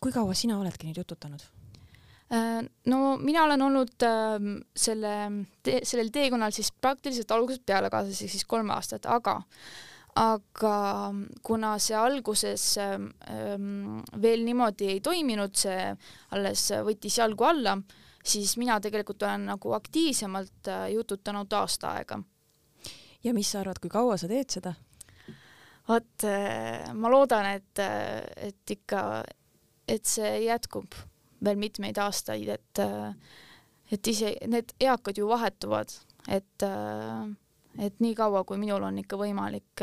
kui 0.00 0.12
kaua 0.12 0.34
sina 0.38 0.58
oledki 0.60 0.86
nüüd 0.88 1.04
jututanud? 1.04 1.55
Äh, 2.26 2.62
no 2.90 3.16
mina 3.22 3.44
olen 3.46 3.62
olnud 3.62 4.02
äh, 4.02 4.46
selle 4.74 5.12
te,, 5.62 5.78
sellel 5.86 6.08
teekonnal 6.10 6.54
siis 6.54 6.72
praktiliselt 6.74 7.30
algusest 7.30 7.62
peale 7.66 7.90
kaasas, 7.92 8.22
ehk 8.24 8.32
siis 8.34 8.48
kolm 8.50 8.72
aastat, 8.74 9.06
aga 9.06 9.42
aga 10.16 10.76
kuna 11.44 11.74
see 11.82 11.96
alguses 11.98 12.64
ähm, 12.80 14.00
veel 14.22 14.42
niimoodi 14.46 14.88
ei 14.94 15.00
toiminud, 15.04 15.54
see 15.60 15.90
alles 16.32 16.62
võttis 16.86 17.18
jalgu 17.20 17.44
alla, 17.44 17.76
siis 18.24 18.56
mina 18.56 18.78
tegelikult 18.80 19.22
olen 19.22 19.46
nagu 19.52 19.74
aktiivsemalt 19.76 20.72
äh, 20.72 20.88
jututanud 20.96 21.52
aasta 21.60 21.92
aega. 21.98 22.20
ja 23.24 23.34
mis 23.34 23.50
sa 23.52 23.60
arvad, 23.60 23.78
kui 23.82 23.92
kaua 23.92 24.16
sa 24.16 24.28
teed 24.30 24.56
seda? 24.58 24.74
vot 25.88 26.24
äh, 26.26 26.88
ma 26.94 27.12
loodan, 27.12 27.52
et, 27.60 27.78
äh, 27.78 28.24
et 28.48 28.74
ikka, 28.78 29.22
et 29.86 30.08
see 30.08 30.32
jätkub 30.48 30.96
veel 31.44 31.58
mitmeid 31.60 31.98
aastaid, 31.98 32.48
et 32.48 32.84
et 33.92 34.08
ise, 34.10 34.32
need 34.50 34.72
eakad 34.82 35.18
ju 35.18 35.28
vahetuvad, 35.30 35.92
et 36.28 36.64
et 37.76 37.98
nii 38.00 38.14
kaua, 38.16 38.40
kui 38.48 38.56
minul 38.56 38.86
on 38.88 38.98
ikka 39.02 39.18
võimalik, 39.20 39.82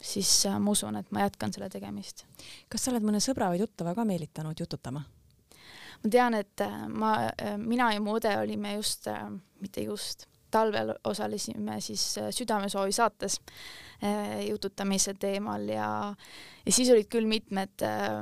siis 0.00 0.30
ma 0.48 0.72
usun, 0.72 0.96
et 0.96 1.10
ma 1.12 1.26
jätkan 1.26 1.52
selle 1.52 1.68
tegemist. 1.70 2.24
kas 2.72 2.84
sa 2.84 2.92
oled 2.92 3.04
mõne 3.04 3.20
sõbra 3.20 3.50
või 3.52 3.60
tuttava 3.60 3.94
ka 3.94 4.06
meelitanud 4.08 4.60
jututama? 4.60 5.04
ma 6.04 6.10
tean, 6.10 6.34
et 6.34 6.64
ma, 6.88 7.16
mina 7.60 7.92
ja 7.94 8.00
mu 8.00 8.16
õde 8.18 8.32
olime 8.40 8.74
just, 8.78 9.08
mitte 9.60 9.84
just, 9.84 10.26
talvel 10.54 10.94
osalesime 11.10 11.80
siis 11.82 12.04
Südamesoovi 12.36 12.94
saates 12.94 13.40
jututamise 14.44 15.14
teemal 15.18 15.68
ja 15.70 15.88
ja 16.64 16.72
siis 16.72 16.88
olid 16.92 17.08
küll 17.12 17.28
mitmed 17.28 17.84
äh, 17.84 18.16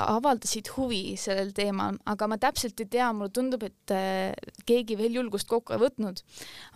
avaldasid 0.00 0.70
huvi 0.76 1.16
sellel 1.20 1.52
teemal, 1.56 1.98
aga 2.08 2.28
ma 2.30 2.38
täpselt 2.40 2.80
ei 2.80 2.88
tea, 2.96 3.10
mulle 3.16 3.32
tundub, 3.34 3.66
et 3.68 3.94
äh, 3.94 4.32
keegi 4.68 4.96
veel 5.00 5.18
julgust 5.20 5.50
kokku 5.50 5.76
ei 5.76 5.82
võtnud. 5.82 6.22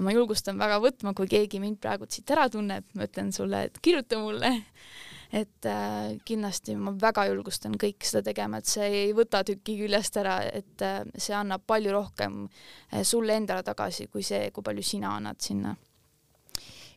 ma 0.04 0.14
julgustan 0.14 0.60
väga 0.60 0.80
võtma, 0.84 1.14
kui 1.16 1.30
keegi 1.32 1.60
mind 1.62 1.80
praegu 1.82 2.08
siit 2.10 2.30
ära 2.34 2.48
tunneb, 2.52 2.84
ma 2.94 3.08
ütlen 3.08 3.32
sulle, 3.32 3.66
et 3.70 3.80
kirjuta 3.82 4.20
mulle 4.20 4.52
et 5.32 5.68
äh, 5.70 6.16
kindlasti 6.26 6.76
ma 6.78 6.94
väga 7.00 7.26
julgustan 7.30 7.74
kõik 7.80 8.06
seda 8.06 8.26
tegema, 8.30 8.60
et 8.60 8.70
see 8.70 8.86
ei 9.04 9.12
võta 9.16 9.42
tüki 9.46 9.78
küljest 9.80 10.20
ära, 10.22 10.38
et 10.46 10.84
äh, 10.84 11.02
see 11.16 11.34
annab 11.36 11.66
palju 11.66 11.94
rohkem 11.96 12.44
äh, 12.46 13.02
sulle 13.02 13.36
endale 13.36 13.66
tagasi 13.66 14.08
kui 14.12 14.24
see, 14.26 14.50
kui 14.54 14.66
palju 14.66 14.86
sina 14.86 15.16
annad 15.16 15.42
sinna 15.42 15.76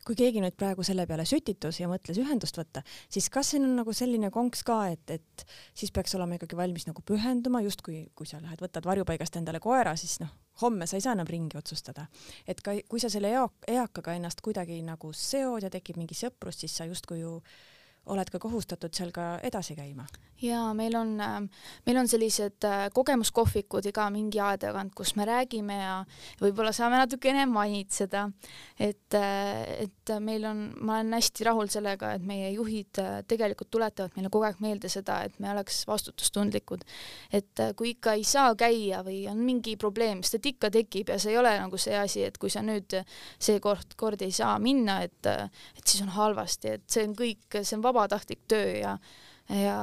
kui 0.09 0.17
keegi 0.17 0.41
nüüd 0.41 0.55
praegu 0.57 0.81
selle 0.85 1.03
peale 1.05 1.21
sütitus 1.29 1.77
ja 1.77 1.87
mõtles 1.89 2.17
ühendust 2.17 2.57
võtta, 2.57 2.81
siis 3.13 3.27
kas 3.29 3.51
siin 3.53 3.67
on 3.67 3.75
nagu 3.77 3.93
selline 3.93 4.31
konks 4.33 4.63
ka, 4.65 4.79
et, 4.89 5.13
et 5.13 5.43
siis 5.77 5.93
peaks 5.93 6.15
olema 6.17 6.39
ikkagi 6.39 6.57
valmis 6.57 6.87
nagu 6.89 7.03
pühenduma, 7.05 7.61
justkui 7.61 8.07
kui 8.17 8.25
sa 8.25 8.39
lähed, 8.41 8.57
võtad 8.63 8.87
varjupaigast 8.89 9.37
endale 9.37 9.61
koera, 9.61 9.93
siis 9.99 10.17
noh, 10.23 10.31
homme 10.63 10.87
sa 10.89 10.97
ei 10.97 11.05
saa 11.05 11.13
enam 11.13 11.29
ringi 11.29 11.59
otsustada. 11.59 12.07
et 12.47 12.61
ka 12.65 12.73
kui 12.89 13.01
sa 13.03 13.11
selle 13.13 13.29
eak-, 13.37 13.69
eakaga 13.69 14.15
ennast 14.17 14.41
kuidagi 14.41 14.81
nagu 14.87 15.13
seod 15.13 15.67
ja 15.67 15.69
tekib 15.69 16.01
mingi 16.01 16.17
sõprus, 16.17 16.57
siis 16.63 16.73
sa 16.79 16.89
justkui 16.89 17.21
ju 17.21 17.37
oled 18.09 18.29
ka 18.33 18.41
kohustatud 18.41 18.93
seal 18.95 19.13
ka 19.15 19.37
edasi 19.43 19.77
käima? 19.77 20.07
jaa, 20.41 20.73
meil 20.73 20.95
on, 20.95 21.19
ähm, 21.21 21.47
meil 21.85 21.97
on 21.99 22.07
sellised 22.07 22.63
äh, 22.67 22.87
kogemuskohvikud 22.95 23.89
iga 23.89 24.07
mingi 24.13 24.39
aja 24.39 24.57
tagant, 24.65 24.93
kus 24.95 25.15
me 25.19 25.25
räägime 25.27 25.75
ja 25.79 25.95
võib-olla 26.39 26.71
saame 26.75 26.99
natukene 26.99 27.45
mainitseda, 27.49 28.25
et, 28.79 29.17
äh, 29.17 29.83
et 29.85 30.13
meil 30.23 30.45
on, 30.47 30.63
ma 30.79 30.99
olen 30.99 31.17
hästi 31.17 31.47
rahul 31.47 31.71
sellega, 31.71 32.13
et 32.15 32.25
meie 32.25 32.53
juhid 32.53 33.01
äh, 33.03 33.19
tegelikult 33.27 33.71
tuletavad 33.73 34.15
meile 34.15 34.31
kogu 34.31 34.47
aeg 34.47 34.61
meelde 34.63 34.91
seda, 34.91 35.21
et 35.27 35.35
me 35.43 35.51
oleks 35.51 35.81
vastutustundlikud. 35.89 36.85
et 37.33 37.61
kui 37.75 37.93
ikka 37.95 38.13
ei 38.17 38.23
saa 38.23 38.53
käia 38.55 39.03
või 39.03 39.25
on 39.29 39.41
mingi 39.43 39.75
probleem, 39.77 40.23
sest 40.23 40.39
et 40.39 40.51
ikka 40.53 40.71
tekib 40.73 41.11
ja 41.11 41.19
see 41.19 41.33
ei 41.33 41.39
ole 41.41 41.51
nagu 41.59 41.77
see 41.77 41.97
asi, 41.97 42.23
et 42.23 42.37
kui 42.37 42.49
sa 42.49 42.63
nüüd 42.63 42.95
seekord, 43.39 43.95
kord 43.99 44.21
ei 44.23 44.31
saa 44.31 44.55
minna, 44.59 45.01
et, 45.03 45.27
et 45.75 45.83
siis 45.85 46.01
on 46.05 46.13
halvasti, 46.15 46.77
et 46.79 46.87
see 46.87 47.03
on 47.07 47.15
kõik, 47.17 47.59
see 47.59 47.75
on 47.77 47.83
vabatahtlik 47.99 48.47
töö 48.47 48.77
ja 48.79 48.97
ja 49.49 49.77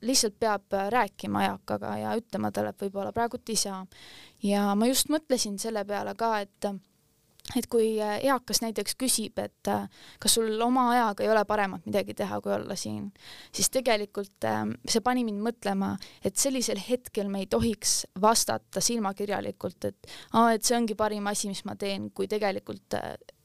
lihtsalt 0.00 0.38
peab 0.40 0.72
rääkima 0.88 1.42
eakaga 1.44 1.96
ja 2.00 2.14
ütlema 2.16 2.48
talle, 2.52 2.72
et 2.72 2.84
võib-olla 2.86 3.12
praegult 3.12 3.52
ei 3.52 3.58
saa. 3.60 3.82
ja 4.42 4.70
ma 4.74 4.88
just 4.88 5.12
mõtlesin 5.12 5.58
selle 5.60 5.84
peale 5.84 6.14
ka, 6.16 6.38
et 6.40 6.70
et 7.58 7.66
kui 7.66 7.96
eakas 7.98 8.60
näiteks 8.62 8.94
küsib, 9.00 9.38
et 9.42 9.70
kas 10.22 10.36
sul 10.36 10.60
oma 10.62 10.86
ajaga 10.92 11.24
ei 11.24 11.30
ole 11.32 11.42
paremat 11.48 11.86
midagi 11.88 12.14
teha, 12.14 12.38
kui 12.40 12.52
olla 12.54 12.76
siin, 12.78 13.10
siis 13.52 13.70
tegelikult 13.74 14.46
see 14.86 15.02
pani 15.04 15.24
mind 15.26 15.42
mõtlema, 15.44 15.94
et 16.24 16.36
sellisel 16.38 16.80
hetkel 16.84 17.28
me 17.32 17.42
ei 17.44 17.50
tohiks 17.50 18.04
vastata 18.22 18.82
silmakirjalikult, 18.84 19.90
et 19.90 20.14
aa, 20.32 20.54
et 20.54 20.64
see 20.64 20.78
ongi 20.78 20.94
parim 20.94 21.26
asi, 21.26 21.50
mis 21.50 21.64
ma 21.66 21.76
teen, 21.80 22.10
kui 22.14 22.30
tegelikult 22.30 22.96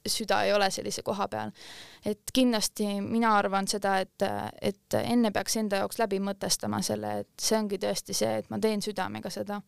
süda 0.08 0.42
ei 0.46 0.54
ole 0.54 0.70
sellise 0.72 1.04
koha 1.06 1.28
peal. 1.28 1.52
et 2.06 2.32
kindlasti 2.34 2.88
mina 3.02 3.32
arvan 3.38 3.68
seda, 3.68 3.98
et, 4.04 4.26
et 4.62 4.98
enne 5.00 5.32
peaks 5.34 5.58
enda 5.62 5.82
jaoks 5.82 6.00
läbi 6.00 6.20
mõtestama 6.24 6.82
selle, 6.86 7.12
et 7.24 7.30
see 7.42 7.58
ongi 7.58 7.80
tõesti 7.82 8.14
see, 8.14 8.32
et 8.42 8.50
ma 8.50 8.60
teen 8.62 8.82
südamega 8.86 9.30
seda. 9.34 9.62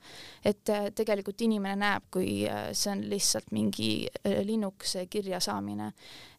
et 0.46 0.74
tegelikult 0.96 1.42
inimene 1.42 1.76
näeb, 1.82 2.08
kui 2.12 2.46
see 2.72 2.92
on 2.92 3.04
lihtsalt 3.10 3.52
mingi 3.52 3.92
linnukese 4.46 5.08
kirja 5.10 5.40
saamine. 5.44 5.92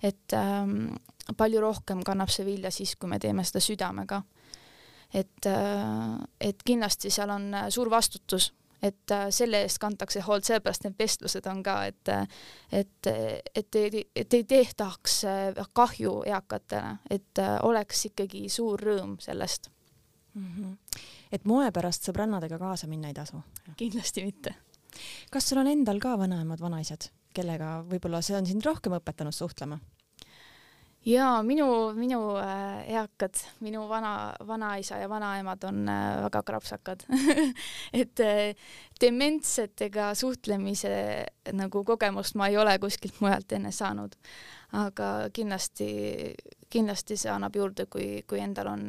et 0.03 0.37
ähm, 0.37 0.95
palju 1.37 1.61
rohkem 1.61 2.03
kannab 2.07 2.31
see 2.33 2.47
vilja 2.47 2.71
siis, 2.71 2.97
kui 2.97 3.11
me 3.11 3.19
teeme 3.19 3.45
seda 3.45 3.61
südamega. 3.61 4.23
et, 5.15 5.47
et 6.41 6.63
kindlasti 6.65 7.11
seal 7.11 7.31
on 7.33 7.51
suur 7.73 7.91
vastutus 7.91 8.53
et 8.83 9.11
äh, 9.11 9.27
selle 9.35 9.63
eest 9.65 9.81
kantakse 9.83 10.23
hoolt, 10.27 10.47
sellepärast 10.47 10.87
need 10.87 10.99
vestlused 10.99 11.47
on 11.51 11.63
ka, 11.67 11.79
et 11.91 12.13
et, 12.73 13.11
et 13.55 13.81
ei, 13.81 14.05
et 14.17 14.35
ei 14.35 14.45
tehtaks 14.45 15.19
äh, 15.29 15.61
kahju 15.73 16.23
eakatele, 16.27 16.99
et 17.11 17.43
äh, 17.43 17.59
oleks 17.67 18.07
ikkagi 18.11 18.47
suur 18.53 18.81
rõõm 18.81 19.19
sellest 19.21 19.71
mm. 20.35 20.47
-hmm. 20.47 21.03
et 21.33 21.45
moe 21.45 21.71
pärast 21.73 22.09
sõbrannadega 22.09 22.59
kaasa 22.59 22.87
minna 22.87 23.09
ei 23.09 23.15
tasu? 23.15 23.43
kindlasti 23.77 24.25
mitte. 24.25 24.55
kas 25.31 25.49
sul 25.49 25.59
on 25.59 25.67
endal 25.67 25.99
ka 25.99 26.19
vanaemad, 26.19 26.61
vanaisad, 26.61 27.11
kellega 27.35 27.83
võib-olla 27.91 28.23
see 28.23 28.37
on 28.37 28.47
sind 28.47 28.65
rohkem 28.65 28.93
õpetanud 28.93 29.35
suhtlema? 29.35 29.79
Ja 31.09 31.43
minu, 31.43 31.93
minu 31.97 32.21
äh, 32.37 32.85
eakad, 32.93 33.35
minu 33.61 33.87
vana, 33.89 34.35
vanaisa 34.47 34.99
ja 35.01 35.09
vanaemad 35.09 35.65
on 35.65 35.89
äh, 35.89 36.23
väga 36.23 36.43
krapsakad 36.43 37.05
et 38.03 38.21
äh, 38.21 38.55
dementsetega 39.01 40.15
suhtlemise 40.15 40.93
nagu 41.53 41.85
kogemust 41.85 42.37
ma 42.37 42.49
ei 42.49 42.59
ole 42.61 42.79
kuskilt 42.79 43.21
mujalt 43.21 43.53
enne 43.53 43.73
saanud. 43.73 44.17
aga 44.73 45.31
kindlasti, 45.33 46.35
kindlasti 46.71 47.17
see 47.17 47.31
annab 47.33 47.55
juurde, 47.57 47.87
kui, 47.89 48.23
kui 48.29 48.41
endal 48.45 48.69
on 48.69 48.83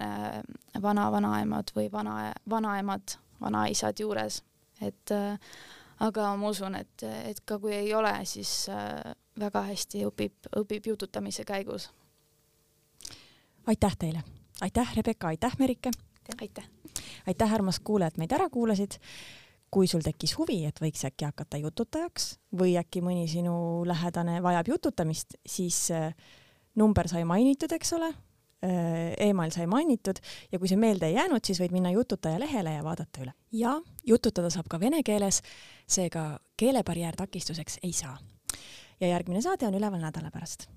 vana-vanaemad 0.83 1.71
või 1.75 1.87
vana, 1.91 2.33
vanaemad, 2.49 3.15
vanaisad 3.39 4.01
juures, 4.03 4.41
et 4.83 5.13
aga 6.03 6.25
ma 6.35 6.51
usun, 6.51 6.75
et, 6.75 7.05
et 7.31 7.39
ka 7.45 7.61
kui 7.63 7.77
ei 7.77 7.93
ole, 7.95 8.11
siis 8.27 8.67
väga 9.39 9.63
hästi 9.69 10.03
õpib, 10.09 10.51
õpib 10.59 10.91
jututamise 10.91 11.47
käigus 11.47 11.87
aitäh 13.67 13.95
teile, 13.99 14.23
aitäh, 14.61 14.95
Rebecca, 14.95 15.27
aitäh, 15.27 15.55
Merike. 15.59 15.91
aitäh. 16.41 16.69
aitäh, 17.27 17.53
armas 17.53 17.79
kuulaja, 17.79 18.07
et 18.07 18.17
meid 18.17 18.31
ära 18.31 18.49
kuulasid. 18.49 18.99
kui 19.69 19.87
sul 19.87 20.01
tekkis 20.01 20.31
huvi, 20.37 20.63
et 20.65 20.79
võiks 20.81 21.03
äkki 21.05 21.27
hakata 21.27 21.57
jututajaks 21.61 22.39
või 22.57 22.71
äkki 22.79 23.03
mõni 23.05 23.27
sinu 23.29 23.85
lähedane 23.85 24.39
vajab 24.41 24.67
jututamist, 24.67 25.35
siis 25.45 25.91
äh, 25.91 26.15
number 26.75 27.07
sai 27.07 27.21
mainitud, 27.23 27.71
eks 27.71 27.93
ole. 27.93 28.13
eemaal 28.61 29.53
sai 29.55 29.69
mainitud 29.71 30.17
ja 30.51 30.59
kui 30.59 30.67
see 30.67 30.75
meelde 30.75 31.07
ei 31.07 31.13
jäänud, 31.13 31.39
siis 31.47 31.61
võid 31.61 31.71
minna 31.71 31.93
Jututaja 31.93 32.41
lehele 32.41 32.73
ja 32.73 32.81
vaadata 32.83 33.21
üle. 33.23 33.31
ja 33.51 33.77
jututada 34.03 34.49
saab 34.49 34.67
ka 34.67 34.79
vene 34.79 34.99
keeles, 35.03 35.39
seega 35.87 36.39
keelebarjäär 36.59 37.15
takistuseks 37.15 37.79
ei 37.83 37.93
saa. 37.93 38.17
ja 38.99 39.07
järgmine 39.07 39.41
saade 39.41 39.67
on 39.67 39.79
üleval 39.79 40.01
nädala 40.01 40.31
pärast 40.31 40.67